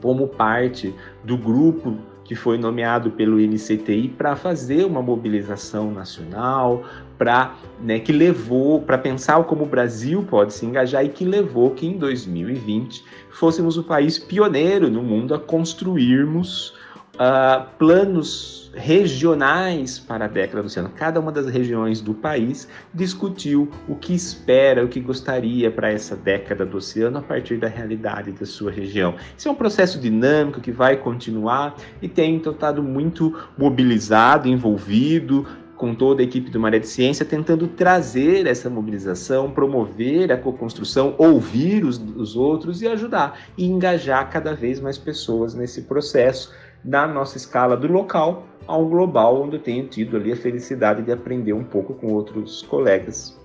como 0.00 0.28
parte 0.28 0.94
do 1.24 1.36
grupo 1.36 1.98
que 2.24 2.34
foi 2.34 2.56
nomeado 2.56 3.10
pelo 3.10 3.38
INCTI 3.38 4.08
para 4.16 4.34
fazer 4.34 4.86
uma 4.86 5.02
mobilização 5.02 5.90
nacional, 5.92 6.82
para 7.18 7.54
né, 7.82 7.98
que 7.98 8.12
levou 8.12 8.80
para 8.80 8.96
pensar 8.96 9.42
como 9.44 9.64
o 9.64 9.66
Brasil 9.66 10.22
pode 10.22 10.54
se 10.54 10.64
engajar 10.64 11.04
e 11.04 11.10
que 11.10 11.24
levou 11.24 11.72
que 11.72 11.86
em 11.86 11.98
2020 11.98 13.04
fôssemos 13.28 13.76
o 13.76 13.82
país 13.82 14.18
pioneiro 14.18 14.88
no 14.88 15.02
mundo 15.02 15.34
a 15.34 15.38
construirmos 15.38 16.74
uh, 17.14 17.66
planos 17.78 18.64
regionais 18.74 19.98
para 19.98 20.24
a 20.24 20.28
década 20.28 20.62
do 20.62 20.66
oceano. 20.66 20.90
Cada 20.96 21.20
uma 21.20 21.30
das 21.30 21.46
regiões 21.46 22.00
do 22.00 22.12
país 22.12 22.68
discutiu 22.92 23.70
o 23.88 23.94
que 23.94 24.14
espera, 24.14 24.84
o 24.84 24.88
que 24.88 25.00
gostaria 25.00 25.70
para 25.70 25.92
essa 25.92 26.16
década 26.16 26.66
do 26.66 26.78
oceano 26.78 27.18
a 27.18 27.22
partir 27.22 27.56
da 27.56 27.68
realidade 27.68 28.32
da 28.32 28.44
sua 28.44 28.70
região. 28.70 29.14
Isso 29.36 29.48
é 29.48 29.50
um 29.50 29.54
processo 29.54 29.98
dinâmico 30.00 30.60
que 30.60 30.72
vai 30.72 30.96
continuar 30.96 31.76
e 32.02 32.08
tem 32.08 32.34
então 32.34 32.52
estado 32.52 32.82
muito 32.82 33.38
mobilizado, 33.56 34.48
envolvido, 34.48 35.46
com 35.76 35.94
toda 35.94 36.22
a 36.22 36.24
equipe 36.24 36.50
do 36.50 36.60
Maré 36.60 36.78
de 36.78 36.88
Ciência, 36.88 37.26
tentando 37.26 37.66
trazer 37.66 38.46
essa 38.46 38.70
mobilização, 38.70 39.50
promover 39.50 40.32
a 40.32 40.36
co-construção, 40.36 41.14
ouvir 41.18 41.84
os, 41.84 41.98
os 42.16 42.36
outros 42.36 42.80
e 42.80 42.86
ajudar 42.86 43.38
e 43.58 43.66
engajar 43.66 44.30
cada 44.30 44.54
vez 44.54 44.80
mais 44.80 44.96
pessoas 44.96 45.54
nesse 45.54 45.82
processo 45.82 46.52
da 46.84 47.06
nossa 47.06 47.36
escala 47.36 47.76
do 47.76 47.90
local 47.90 48.46
ao 48.66 48.86
global, 48.86 49.42
onde 49.42 49.56
eu 49.56 49.62
tenho 49.62 49.86
tido 49.88 50.16
ali 50.16 50.32
a 50.32 50.36
felicidade 50.36 51.02
de 51.02 51.10
aprender 51.10 51.52
um 51.52 51.64
pouco 51.64 51.94
com 51.94 52.12
outros 52.12 52.62
colegas. 52.62 53.38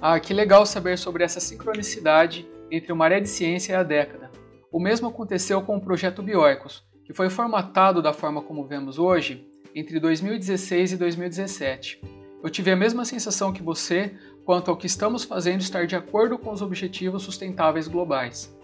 Ah, 0.00 0.18
que 0.18 0.32
legal 0.32 0.64
saber 0.64 0.96
sobre 0.96 1.24
essa 1.24 1.40
sincronicidade 1.40 2.48
entre 2.70 2.92
o 2.92 2.96
Maré 2.96 3.20
de 3.20 3.28
Ciência 3.28 3.72
e 3.72 3.76
a 3.76 3.82
década. 3.82 4.30
O 4.72 4.80
mesmo 4.80 5.08
aconteceu 5.08 5.60
com 5.62 5.76
o 5.76 5.80
projeto 5.80 6.22
Bioicos, 6.22 6.82
que 7.04 7.12
foi 7.12 7.28
formatado 7.28 8.00
da 8.00 8.12
forma 8.12 8.40
como 8.40 8.66
vemos 8.66 8.98
hoje 8.98 9.46
entre 9.74 9.98
2016 10.00 10.92
e 10.92 10.96
2017. 10.96 12.00
Eu 12.42 12.48
tive 12.48 12.70
a 12.70 12.76
mesma 12.76 13.04
sensação 13.04 13.52
que 13.52 13.62
você 13.62 14.14
quanto 14.44 14.70
ao 14.70 14.76
que 14.76 14.86
estamos 14.86 15.24
fazendo 15.24 15.60
estar 15.60 15.86
de 15.86 15.94
acordo 15.94 16.38
com 16.38 16.50
os 16.50 16.62
objetivos 16.62 17.22
sustentáveis 17.22 17.86
globais. 17.86 18.56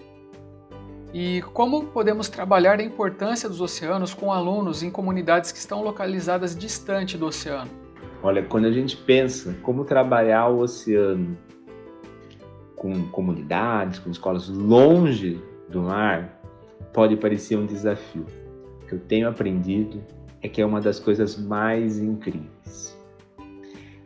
E 1.19 1.41
como 1.55 1.87
podemos 1.87 2.29
trabalhar 2.29 2.79
a 2.79 2.83
importância 2.83 3.49
dos 3.49 3.59
oceanos 3.59 4.13
com 4.13 4.31
alunos 4.31 4.83
em 4.83 4.91
comunidades 4.91 5.51
que 5.51 5.57
estão 5.57 5.83
localizadas 5.83 6.55
distante 6.55 7.17
do 7.17 7.25
oceano? 7.25 7.71
Olha, 8.23 8.43
quando 8.43 8.67
a 8.67 8.71
gente 8.71 8.99
pensa 8.99 9.57
como 9.63 9.83
trabalhar 9.83 10.49
o 10.49 10.59
oceano 10.59 11.35
com 12.77 13.09
comunidades, 13.09 13.99
com 13.99 14.11
escolas 14.11 14.47
longe 14.51 15.43
do 15.71 15.81
mar, 15.85 16.39
pode 16.93 17.17
parecer 17.17 17.57
um 17.57 17.65
desafio. 17.65 18.27
O 18.83 18.87
que 18.87 18.93
eu 18.93 19.01
tenho 19.01 19.27
aprendido 19.27 20.05
é 20.43 20.49
que 20.51 20.61
é 20.61 20.67
uma 20.67 20.83
das 20.83 21.01
coisas 21.01 21.39
mais 21.39 21.99
incríveis. 21.99 22.96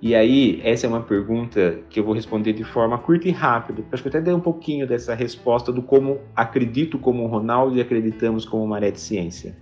E 0.02 0.14
aí, 0.14 0.60
essa 0.64 0.86
é 0.86 0.88
uma 0.88 1.02
pergunta 1.02 1.80
que 1.90 2.00
eu 2.00 2.04
vou 2.04 2.14
responder 2.14 2.54
de 2.54 2.64
forma 2.64 2.96
curta 2.96 3.28
e 3.28 3.30
rápida. 3.30 3.84
Acho 3.92 4.02
que 4.02 4.08
eu 4.08 4.10
até 4.10 4.20
dei 4.20 4.32
um 4.32 4.40
pouquinho 4.40 4.86
dessa 4.86 5.14
resposta 5.14 5.70
do 5.70 5.82
como 5.82 6.20
acredito 6.34 6.98
como 6.98 7.26
Ronaldo 7.26 7.76
e 7.76 7.82
acreditamos 7.82 8.46
como 8.46 8.66
Maré 8.66 8.90
de 8.90 8.98
Ciência. 8.98 9.54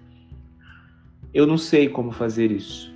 Eu 1.34 1.44
não 1.44 1.58
sei 1.58 1.88
como 1.88 2.12
fazer 2.12 2.52
isso. 2.52 2.94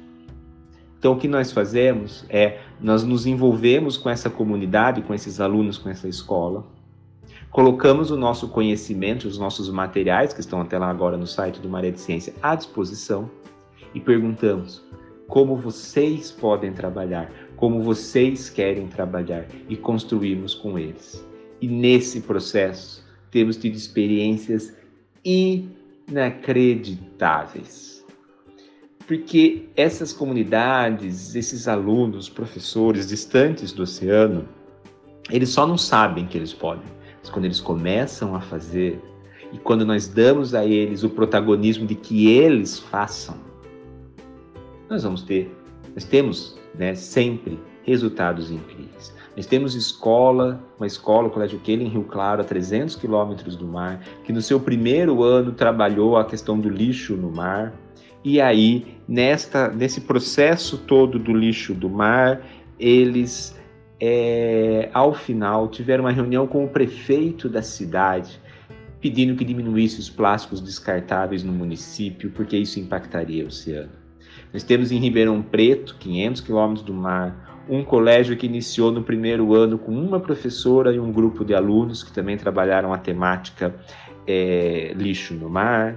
Então, 0.98 1.14
o 1.14 1.16
que 1.16 1.26
nós 1.26 1.50
fazemos 1.50 2.24
é 2.28 2.60
nós 2.80 3.02
nos 3.02 3.26
envolvemos 3.26 3.96
com 3.96 4.08
essa 4.08 4.30
comunidade, 4.30 5.02
com 5.02 5.12
esses 5.12 5.40
alunos, 5.40 5.76
com 5.76 5.88
essa 5.88 6.06
escola, 6.08 6.64
colocamos 7.50 8.12
o 8.12 8.16
nosso 8.16 8.48
conhecimento, 8.48 9.26
os 9.26 9.36
nossos 9.36 9.68
materiais 9.68 10.32
que 10.32 10.38
estão 10.38 10.60
até 10.60 10.78
lá 10.78 10.88
agora 10.88 11.16
no 11.16 11.26
site 11.26 11.60
do 11.60 11.68
Maré 11.68 11.90
de 11.90 12.00
Ciência 12.00 12.32
à 12.40 12.54
disposição 12.54 13.28
e 13.92 13.98
perguntamos: 13.98 14.80
como 15.32 15.56
vocês 15.56 16.30
podem 16.30 16.72
trabalhar, 16.74 17.32
como 17.56 17.82
vocês 17.82 18.50
querem 18.50 18.86
trabalhar 18.86 19.46
e 19.66 19.74
construirmos 19.74 20.54
com 20.54 20.78
eles. 20.78 21.26
E 21.58 21.66
nesse 21.66 22.20
processo 22.20 23.02
temos 23.30 23.56
tido 23.56 23.74
experiências 23.74 24.76
inacreditáveis. 25.24 28.04
Porque 29.06 29.70
essas 29.74 30.12
comunidades, 30.12 31.34
esses 31.34 31.66
alunos, 31.66 32.28
professores 32.28 33.08
distantes 33.08 33.72
do 33.72 33.84
oceano, 33.84 34.46
eles 35.30 35.48
só 35.48 35.66
não 35.66 35.78
sabem 35.78 36.26
que 36.26 36.36
eles 36.36 36.52
podem. 36.52 36.84
Mas 37.20 37.30
quando 37.30 37.46
eles 37.46 37.58
começam 37.58 38.34
a 38.34 38.42
fazer 38.42 39.00
e 39.50 39.56
quando 39.56 39.86
nós 39.86 40.08
damos 40.08 40.54
a 40.54 40.66
eles 40.66 41.02
o 41.02 41.08
protagonismo 41.08 41.86
de 41.86 41.94
que 41.94 42.28
eles 42.28 42.78
façam, 42.78 43.50
nós 44.92 45.02
vamos 45.02 45.22
ter, 45.22 45.50
nós 45.94 46.04
temos 46.04 46.58
né, 46.74 46.94
sempre 46.94 47.58
resultados 47.82 48.50
incríveis. 48.50 49.12
Nós 49.34 49.46
temos 49.46 49.74
escola, 49.74 50.62
uma 50.78 50.86
escola, 50.86 51.28
o 51.28 51.30
Colégio 51.30 51.58
Keila 51.60 51.82
em 51.82 51.88
Rio 51.88 52.04
Claro, 52.04 52.42
a 52.42 52.44
300 52.44 52.96
quilômetros 52.96 53.56
do 53.56 53.66
mar, 53.66 54.00
que 54.24 54.32
no 54.32 54.42
seu 54.42 54.60
primeiro 54.60 55.22
ano 55.22 55.52
trabalhou 55.52 56.16
a 56.16 56.24
questão 56.24 56.60
do 56.60 56.68
lixo 56.68 57.16
no 57.16 57.32
mar. 57.32 57.72
E 58.22 58.40
aí, 58.40 58.98
nesta, 59.08 59.68
nesse 59.68 60.02
processo 60.02 60.76
todo 60.76 61.18
do 61.18 61.32
lixo 61.32 61.72
do 61.72 61.88
mar, 61.88 62.46
eles, 62.78 63.58
é, 63.98 64.90
ao 64.92 65.14
final, 65.14 65.68
tiveram 65.68 66.04
uma 66.04 66.12
reunião 66.12 66.46
com 66.46 66.64
o 66.64 66.68
prefeito 66.68 67.48
da 67.48 67.62
cidade, 67.62 68.38
pedindo 69.00 69.34
que 69.34 69.44
diminuísse 69.44 69.98
os 69.98 70.10
plásticos 70.10 70.60
descartáveis 70.60 71.42
no 71.42 71.52
município, 71.52 72.30
porque 72.30 72.56
isso 72.56 72.78
impactaria 72.78 73.44
o 73.44 73.48
oceano. 73.48 74.01
Nós 74.52 74.62
temos 74.62 74.92
em 74.92 74.98
Ribeirão 74.98 75.40
Preto, 75.40 75.96
500 75.98 76.40
quilômetros 76.42 76.84
do 76.84 76.92
mar, 76.92 77.64
um 77.68 77.82
colégio 77.82 78.36
que 78.36 78.46
iniciou 78.46 78.90
no 78.90 79.02
primeiro 79.02 79.54
ano 79.54 79.78
com 79.78 79.92
uma 79.92 80.20
professora 80.20 80.92
e 80.92 81.00
um 81.00 81.12
grupo 81.12 81.44
de 81.44 81.54
alunos 81.54 82.02
que 82.02 82.12
também 82.12 82.36
trabalharam 82.36 82.92
a 82.92 82.98
temática 82.98 83.74
é, 84.26 84.92
lixo 84.94 85.34
no 85.34 85.48
mar 85.48 85.96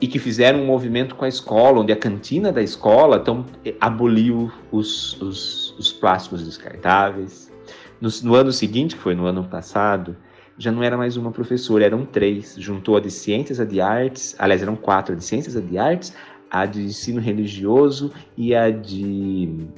e 0.00 0.06
que 0.06 0.18
fizeram 0.18 0.60
um 0.60 0.66
movimento 0.66 1.14
com 1.14 1.24
a 1.24 1.28
escola, 1.28 1.80
onde 1.80 1.92
a 1.92 1.96
cantina 1.96 2.52
da 2.52 2.62
escola 2.62 3.18
então, 3.18 3.44
aboliu 3.80 4.50
os, 4.70 5.20
os, 5.20 5.74
os 5.78 5.92
plásticos 5.92 6.44
descartáveis. 6.44 7.52
No, 8.00 8.08
no, 8.22 8.34
ano 8.34 8.52
seguinte, 8.52 8.94
que 8.94 9.02
foi 9.02 9.14
no 9.14 9.26
ano 9.26 9.42
passado, 9.44 10.16
já 10.56 10.70
não 10.70 10.84
era 10.84 10.96
mais 10.96 11.16
uma 11.16 11.32
professora, 11.32 11.84
eram 11.84 12.04
três. 12.04 12.54
Juntou 12.56 12.96
a 12.96 13.00
de 13.00 13.10
ciências, 13.10 13.58
a 13.58 13.64
de 13.64 13.80
artes, 13.80 14.36
aliás, 14.38 14.62
eram 14.62 14.76
quatro: 14.76 15.14
a 15.14 15.16
de 15.16 15.24
ciências, 15.24 15.56
a 15.56 15.60
de 15.60 15.76
artes, 15.76 16.14
a 16.50 16.66
de 16.66 16.82
ensino 16.82 17.20
religioso 17.20 18.12
e 18.36 18.54
a 18.54 18.70
de 18.70 19.68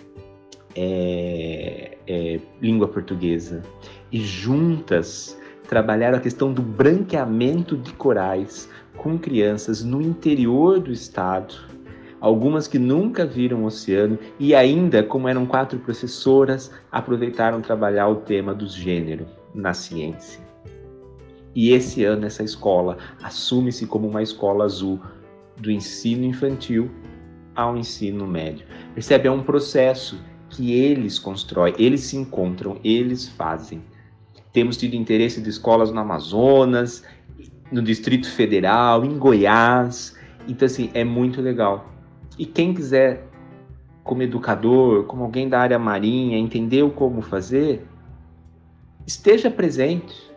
é, 0.75 1.97
é, 2.07 2.41
língua 2.61 2.89
portuguesa. 2.89 3.63
E 4.13 4.21
juntas 4.21 5.39
trabalharam 5.69 6.19
a 6.19 6.21
questão 6.21 6.53
do 6.53 6.63
branqueamento 6.63 7.77
de 7.77 7.93
corais 7.93 8.69
com 8.97 9.19
crianças 9.19 9.83
no 9.83 10.03
interior 10.03 10.81
do 10.81 10.93
estado, 10.93 11.55
algumas 12.21 12.67
que 12.67 12.79
nunca 12.79 13.25
viram 13.25 13.63
o 13.63 13.67
oceano 13.67 14.19
e 14.39 14.55
ainda, 14.55 15.03
como 15.03 15.29
eram 15.29 15.47
quatro 15.47 15.79
professoras, 15.79 16.71
aproveitaram 16.91 17.61
trabalhar 17.61 18.09
o 18.09 18.17
tema 18.17 18.53
do 18.53 18.67
gênero 18.67 19.27
na 19.55 19.73
ciência. 19.73 20.41
E 21.55 21.73
esse 21.73 22.05
ano 22.05 22.27
essa 22.27 22.43
escola 22.43 22.99
assume-se 23.23 23.87
como 23.87 24.09
uma 24.09 24.23
escola 24.23 24.65
azul 24.65 25.01
do 25.61 25.71
ensino 25.71 26.25
infantil 26.25 26.91
ao 27.55 27.77
ensino 27.77 28.27
médio. 28.27 28.67
Percebe? 28.95 29.29
É 29.29 29.31
um 29.31 29.43
processo 29.43 30.19
que 30.49 30.73
eles 30.73 31.19
constroem, 31.19 31.75
eles 31.79 32.01
se 32.01 32.17
encontram, 32.17 32.81
eles 32.83 33.29
fazem. 33.29 33.83
Temos 34.53 34.77
tido 34.77 34.95
interesse 34.95 35.41
de 35.41 35.49
escolas 35.49 35.93
no 35.93 36.01
Amazonas, 36.01 37.05
no 37.71 37.81
Distrito 37.81 38.29
Federal, 38.31 39.05
em 39.05 39.17
Goiás. 39.17 40.17
Então, 40.49 40.67
assim, 40.67 40.91
é 40.93 41.05
muito 41.05 41.41
legal. 41.41 41.89
E 42.37 42.45
quem 42.45 42.75
quiser, 42.75 43.27
como 44.03 44.23
educador, 44.23 45.05
como 45.05 45.23
alguém 45.23 45.49
da 45.49 45.61
área 45.61 45.79
marinha, 45.79 46.37
entender 46.37 46.89
como 46.93 47.23
fazer, 47.23 47.87
esteja 49.07 49.51
presente, 49.51 50.31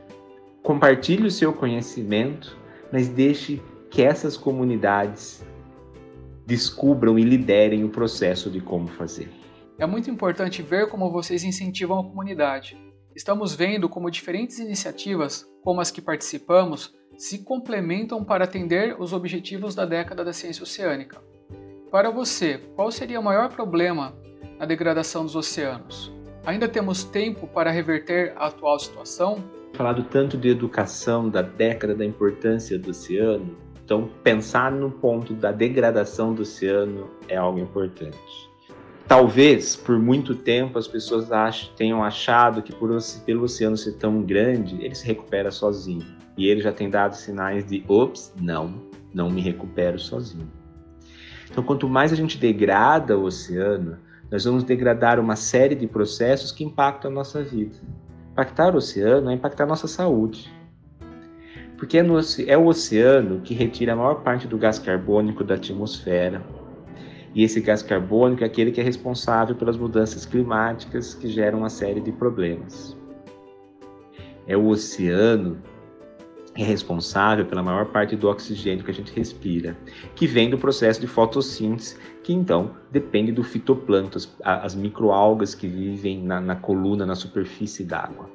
compartilhe 0.61 1.25
o 1.25 1.31
seu 1.31 1.51
conhecimento, 1.53 2.55
mas 2.91 3.07
deixe 3.07 3.59
que 3.93 4.01
essas 4.01 4.35
comunidades 4.35 5.45
descubram 6.47 7.19
e 7.19 7.21
liderem 7.21 7.83
o 7.83 7.89
processo 7.89 8.49
de 8.49 8.59
como 8.59 8.87
fazer. 8.87 9.29
É 9.77 9.85
muito 9.85 10.09
importante 10.09 10.63
ver 10.63 10.89
como 10.89 11.11
vocês 11.11 11.43
incentivam 11.43 11.99
a 11.99 12.03
comunidade. 12.03 12.75
Estamos 13.15 13.53
vendo 13.53 13.87
como 13.87 14.09
diferentes 14.09 14.57
iniciativas, 14.57 15.45
como 15.63 15.79
as 15.79 15.91
que 15.91 16.01
participamos, 16.01 16.91
se 17.15 17.43
complementam 17.43 18.25
para 18.25 18.45
atender 18.45 18.99
os 18.99 19.13
objetivos 19.13 19.75
da 19.75 19.85
década 19.85 20.25
da 20.25 20.33
ciência 20.33 20.63
oceânica. 20.63 21.21
Para 21.91 22.09
você, 22.09 22.57
qual 22.75 22.91
seria 22.91 23.19
o 23.19 23.23
maior 23.23 23.49
problema 23.49 24.17
na 24.57 24.65
degradação 24.65 25.23
dos 25.23 25.35
oceanos? 25.35 26.11
Ainda 26.43 26.67
temos 26.67 27.03
tempo 27.03 27.45
para 27.45 27.69
reverter 27.69 28.33
a 28.37 28.47
atual 28.47 28.79
situação? 28.79 29.43
Falado 29.73 30.03
tanto 30.03 30.35
de 30.35 30.49
educação, 30.49 31.29
da 31.29 31.43
década 31.43 31.93
da 31.93 32.03
importância 32.03 32.79
do 32.79 32.89
oceano, 32.89 33.55
então 33.83 34.09
pensar 34.23 34.71
no 34.71 34.89
ponto 34.89 35.33
da 35.33 35.51
degradação 35.51 36.33
do 36.33 36.43
oceano 36.43 37.09
é 37.27 37.35
algo 37.35 37.59
importante. 37.59 38.17
Talvez 39.07 39.75
por 39.75 39.99
muito 39.99 40.33
tempo 40.33 40.79
as 40.79 40.87
pessoas 40.87 41.31
ach, 41.31 41.69
tenham 41.75 42.03
achado 42.03 42.61
que 42.61 42.73
por, 42.73 42.89
pelo 43.25 43.43
oceano 43.43 43.75
ser 43.75 43.93
tão 43.93 44.21
grande, 44.21 44.83
ele 44.83 44.95
se 44.95 45.05
recupera 45.05 45.51
sozinho. 45.51 46.05
E 46.37 46.47
ele 46.47 46.61
já 46.61 46.71
tem 46.71 46.89
dado 46.89 47.13
sinais 47.15 47.65
de, 47.65 47.83
ops, 47.87 48.33
não, 48.39 48.73
não 49.13 49.29
me 49.29 49.41
recupero 49.41 49.99
sozinho. 49.99 50.49
Então, 51.51 51.63
quanto 51.63 51.87
mais 51.87 52.11
a 52.11 52.15
gente 52.15 52.37
degrada 52.37 53.15
o 53.17 53.25
oceano, 53.25 53.97
nós 54.31 54.45
vamos 54.45 54.63
degradar 54.63 55.19
uma 55.19 55.35
série 55.35 55.75
de 55.75 55.85
processos 55.85 56.51
que 56.51 56.63
impactam 56.63 57.11
a 57.11 57.13
nossa 57.13 57.43
vida. 57.43 57.75
Impactar 58.31 58.73
o 58.73 58.77
oceano 58.77 59.29
é 59.29 59.33
impactar 59.35 59.65
a 59.65 59.67
nossa 59.67 59.87
saúde. 59.87 60.51
Porque 61.77 61.97
é, 61.97 62.03
no, 62.03 62.19
é 62.47 62.57
o 62.57 62.67
oceano 62.67 63.41
que 63.41 63.53
retira 63.53 63.93
a 63.93 63.95
maior 63.95 64.21
parte 64.21 64.47
do 64.47 64.57
gás 64.57 64.79
carbônico 64.79 65.43
da 65.43 65.55
atmosfera, 65.55 66.43
e 67.35 67.43
esse 67.43 67.59
gás 67.59 67.81
carbônico 67.81 68.43
é 68.43 68.47
aquele 68.47 68.71
que 68.71 68.79
é 68.79 68.83
responsável 68.83 69.55
pelas 69.55 69.75
mudanças 69.75 70.25
climáticas 70.25 71.15
que 71.15 71.27
geram 71.27 71.59
uma 71.59 71.69
série 71.69 71.99
de 71.99 72.11
problemas. 72.11 72.95
É 74.45 74.55
o 74.55 74.67
oceano 74.67 75.57
que 76.53 76.61
é 76.61 76.65
responsável 76.65 77.45
pela 77.45 77.63
maior 77.63 77.85
parte 77.85 78.15
do 78.15 78.29
oxigênio 78.29 78.83
que 78.85 78.91
a 78.91 78.93
gente 78.93 79.11
respira, 79.13 79.75
que 80.15 80.27
vem 80.27 80.49
do 80.51 80.57
processo 80.57 81.01
de 81.01 81.07
fotossíntese, 81.07 81.97
que 82.21 82.31
então 82.31 82.75
depende 82.91 83.31
do 83.31 83.43
fitoplâncton, 83.43 84.19
as 84.43 84.75
microalgas 84.75 85.55
que 85.55 85.67
vivem 85.67 86.21
na, 86.21 86.39
na 86.39 86.55
coluna, 86.55 87.05
na 87.05 87.15
superfície 87.15 87.83
d'água. 87.83 88.29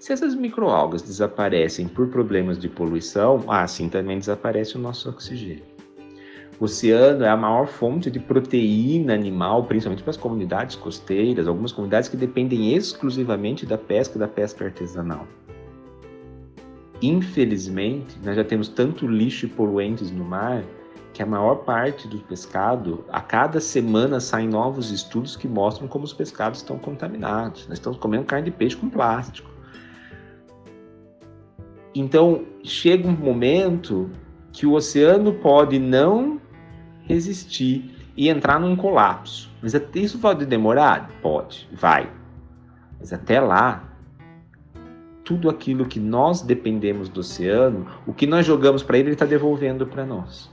Se 0.00 0.14
essas 0.14 0.34
microalgas 0.34 1.02
desaparecem 1.02 1.86
por 1.86 2.08
problemas 2.08 2.58
de 2.58 2.70
poluição, 2.70 3.44
assim 3.46 3.86
também 3.86 4.18
desaparece 4.18 4.76
o 4.76 4.80
nosso 4.80 5.10
oxigênio. 5.10 5.62
O 6.58 6.64
oceano 6.64 7.22
é 7.22 7.28
a 7.28 7.36
maior 7.36 7.66
fonte 7.66 8.10
de 8.10 8.18
proteína 8.18 9.12
animal, 9.12 9.64
principalmente 9.64 10.02
para 10.02 10.12
as 10.12 10.16
comunidades 10.16 10.74
costeiras, 10.74 11.46
algumas 11.46 11.70
comunidades 11.70 12.08
que 12.08 12.16
dependem 12.16 12.74
exclusivamente 12.74 13.66
da 13.66 13.76
pesca 13.76 14.18
da 14.18 14.26
pesca 14.26 14.64
artesanal. 14.64 15.28
Infelizmente, 17.02 18.18
nós 18.24 18.36
já 18.36 18.44
temos 18.44 18.68
tanto 18.68 19.06
lixo 19.06 19.44
e 19.44 19.50
poluentes 19.50 20.10
no 20.10 20.24
mar 20.24 20.64
que 21.12 21.22
a 21.22 21.26
maior 21.26 21.56
parte 21.56 22.08
do 22.08 22.20
pescado, 22.20 23.04
a 23.10 23.20
cada 23.20 23.60
semana 23.60 24.18
saem 24.18 24.48
novos 24.48 24.90
estudos 24.90 25.36
que 25.36 25.46
mostram 25.46 25.86
como 25.86 26.06
os 26.06 26.14
pescados 26.14 26.60
estão 26.60 26.78
contaminados. 26.78 27.68
Nós 27.68 27.76
estamos 27.76 27.98
comendo 27.98 28.24
carne 28.24 28.46
de 28.46 28.56
peixe 28.56 28.76
com 28.76 28.88
plástico. 28.88 29.49
Então, 31.94 32.44
chega 32.62 33.08
um 33.08 33.12
momento 33.12 34.10
que 34.52 34.66
o 34.66 34.72
oceano 34.72 35.34
pode 35.34 35.78
não 35.78 36.40
resistir 37.02 37.94
e 38.16 38.28
entrar 38.28 38.60
num 38.60 38.76
colapso. 38.76 39.50
Mas 39.62 39.74
isso 39.94 40.18
pode 40.18 40.46
demorar? 40.46 41.10
Pode, 41.22 41.68
vai. 41.72 42.10
Mas 42.98 43.12
até 43.12 43.40
lá, 43.40 43.90
tudo 45.24 45.48
aquilo 45.48 45.86
que 45.86 45.98
nós 45.98 46.42
dependemos 46.42 47.08
do 47.08 47.20
oceano, 47.20 47.86
o 48.06 48.12
que 48.12 48.26
nós 48.26 48.46
jogamos 48.46 48.82
para 48.82 48.98
ele, 48.98 49.08
ele 49.08 49.14
está 49.14 49.26
devolvendo 49.26 49.86
para 49.86 50.04
nós. 50.04 50.50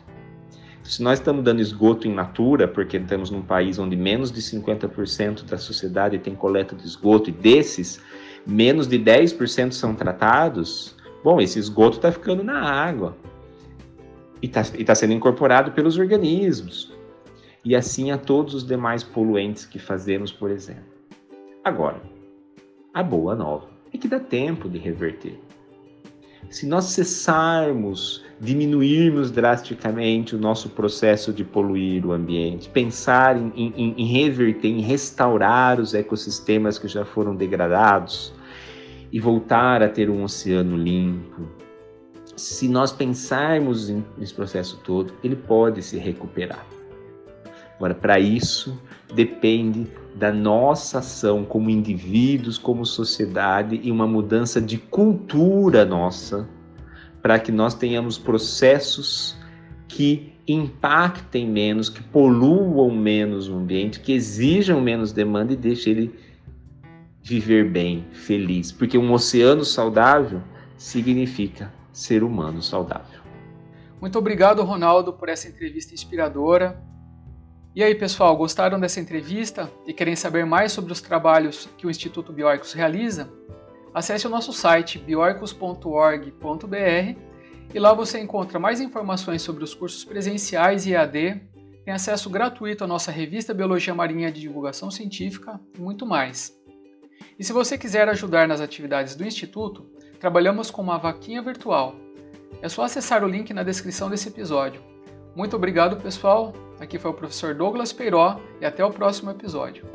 Se 0.84 1.04
nós 1.04 1.19
estamos 1.19 1.43
dando 1.43 1.60
esgoto 1.60 2.08
em 2.08 2.13
natura, 2.13 2.67
porque 2.67 2.95
estamos 2.95 3.30
num 3.30 3.41
país 3.41 3.78
onde 3.78 3.95
menos 3.95 4.32
de 4.32 4.41
50% 4.41 5.43
da 5.43 5.58
sociedade 5.58 6.17
tem 6.17 6.34
coleta 6.34 6.73
de 6.73 6.86
esgoto, 6.86 7.30
e 7.30 7.34
desses, 7.34 8.02
menos 8.45 8.88
de 8.88 8.97
10% 8.97 9.73
são 9.73 9.93
tratados, 9.93 10.95
bom, 11.27 11.41
esse 11.41 11.59
esgoto 11.59 11.97
está 11.97 12.09
ficando 12.09 12.41
na 12.41 12.61
água 12.61 13.13
e 14.41 14.45
está 14.45 14.63
tá 14.63 14.95
sendo 14.95 15.11
incorporado 15.11 15.73
pelos 15.73 15.97
organismos. 15.97 16.93
E 17.65 17.75
assim 17.75 18.11
a 18.11 18.17
todos 18.17 18.53
os 18.53 18.65
demais 18.65 19.03
poluentes 19.03 19.65
que 19.65 19.77
fazemos, 19.77 20.31
por 20.31 20.49
exemplo. 20.49 20.85
Agora, 21.65 22.01
a 22.93 23.03
boa 23.03 23.35
nova 23.35 23.67
é 23.93 23.97
que 23.97 24.07
dá 24.07 24.21
tempo 24.21 24.69
de 24.69 24.77
reverter. 24.77 25.37
Se 26.49 26.65
nós 26.65 26.85
cessarmos, 26.85 28.23
diminuirmos 28.39 29.29
drasticamente 29.29 30.33
o 30.33 30.39
nosso 30.39 30.69
processo 30.69 31.33
de 31.33 31.43
poluir 31.43 32.05
o 32.05 32.13
ambiente, 32.13 32.69
pensar 32.69 33.35
em, 33.35 33.51
em, 33.53 33.95
em 33.97 34.05
reverter, 34.05 34.69
em 34.69 34.79
restaurar 34.79 35.77
os 35.77 35.93
ecossistemas 35.93 36.79
que 36.79 36.87
já 36.87 37.03
foram 37.03 37.35
degradados 37.35 38.31
e 39.11 39.19
voltar 39.19 39.81
a 39.81 39.89
ter 39.89 40.09
um 40.09 40.23
oceano 40.23 40.75
limpo, 40.75 41.47
se 42.35 42.67
nós 42.67 42.91
pensarmos 42.91 43.89
nesse 44.17 44.33
processo 44.33 44.79
todo, 44.83 45.13
ele 45.23 45.35
pode 45.35 45.81
se 45.81 45.97
recuperar. 45.97 46.65
Agora, 47.77 47.93
para 47.93 48.19
isso, 48.19 48.79
depende 49.13 49.87
da 50.15 50.31
nossa 50.31 50.99
ação 50.99 51.45
como 51.45 51.69
indivíduos, 51.69 52.57
como 52.57 52.85
sociedade 52.85 53.79
e 53.83 53.91
uma 53.91 54.07
mudança 54.07 54.59
de 54.59 54.77
cultura 54.77 55.85
nossa, 55.85 56.47
para 57.21 57.39
que 57.39 57.51
nós 57.51 57.75
tenhamos 57.75 58.17
processos 58.17 59.37
que 59.87 60.33
impactem 60.47 61.47
menos, 61.47 61.89
que 61.89 62.01
poluam 62.01 62.89
menos 62.89 63.49
o 63.49 63.55
ambiente, 63.55 63.99
que 63.99 64.13
exijam 64.13 64.81
menos 64.81 65.11
demanda 65.11 65.53
e 65.53 65.55
deixem 65.55 65.93
ele 65.93 66.15
viver 67.27 67.69
bem, 67.69 68.05
feliz. 68.13 68.71
Porque 68.71 68.97
um 68.97 69.11
oceano 69.11 69.65
saudável 69.65 70.41
significa 70.77 71.73
ser 71.91 72.23
humano 72.23 72.61
saudável. 72.61 73.19
Muito 73.99 74.17
obrigado, 74.17 74.63
Ronaldo, 74.63 75.11
por 75.11 75.27
essa 75.27 75.49
entrevista 75.49 75.93
inspiradora. 75.93 76.81
E 77.75 77.83
aí, 77.83 77.93
pessoal, 77.93 78.35
gostaram 78.37 78.79
dessa 78.79 79.01
entrevista 79.01 79.69
e 79.85 79.93
querem 79.93 80.15
saber 80.15 80.45
mais 80.45 80.71
sobre 80.71 80.93
os 80.93 81.01
trabalhos 81.01 81.67
que 81.77 81.85
o 81.85 81.89
Instituto 81.89 82.31
Bioicos 82.31 82.71
realiza? 82.71 83.29
Acesse 83.93 84.25
o 84.25 84.29
nosso 84.29 84.53
site 84.53 84.97
bioicos.org.br 84.97 87.19
e 87.73 87.79
lá 87.79 87.93
você 87.93 88.19
encontra 88.19 88.57
mais 88.57 88.79
informações 88.79 89.41
sobre 89.41 89.65
os 89.65 89.73
cursos 89.73 90.05
presenciais 90.05 90.85
e 90.85 90.93
EAD, 90.93 91.41
tem 91.83 91.93
acesso 91.93 92.29
gratuito 92.29 92.83
à 92.83 92.87
nossa 92.87 93.11
revista 93.11 93.53
Biologia 93.53 93.93
Marinha 93.93 94.31
de 94.31 94.39
Divulgação 94.39 94.89
Científica 94.89 95.59
e 95.77 95.81
muito 95.81 96.05
mais. 96.05 96.57
E 97.39 97.43
se 97.43 97.54
você 97.54 97.78
quiser 97.78 98.10
ajudar 98.10 98.47
nas 98.47 98.62
atividades 98.62 99.15
do 99.15 99.23
Instituto, 99.23 99.86
trabalhamos 100.19 100.71
com 100.71 100.82
uma 100.82 100.97
vaquinha 100.97 101.41
virtual. 101.41 101.95
É 102.62 102.67
só 102.67 102.84
acessar 102.84 103.23
o 103.23 103.28
link 103.28 103.54
na 103.54 103.63
descrição 103.63 104.10
desse 104.10 104.30
episódio. 104.30 104.82
Muito 105.36 105.56
obrigado, 105.56 106.02
pessoal. 106.02 106.54
Aqui 106.80 106.97
foi 106.97 107.12
o 107.12 107.13
professor 107.13 107.54
Douglas 107.54 107.93
Peiró 107.93 108.39
e 108.60 108.65
até 108.65 108.84
o 108.84 108.91
próximo 108.91 109.30
episódio. 109.30 109.86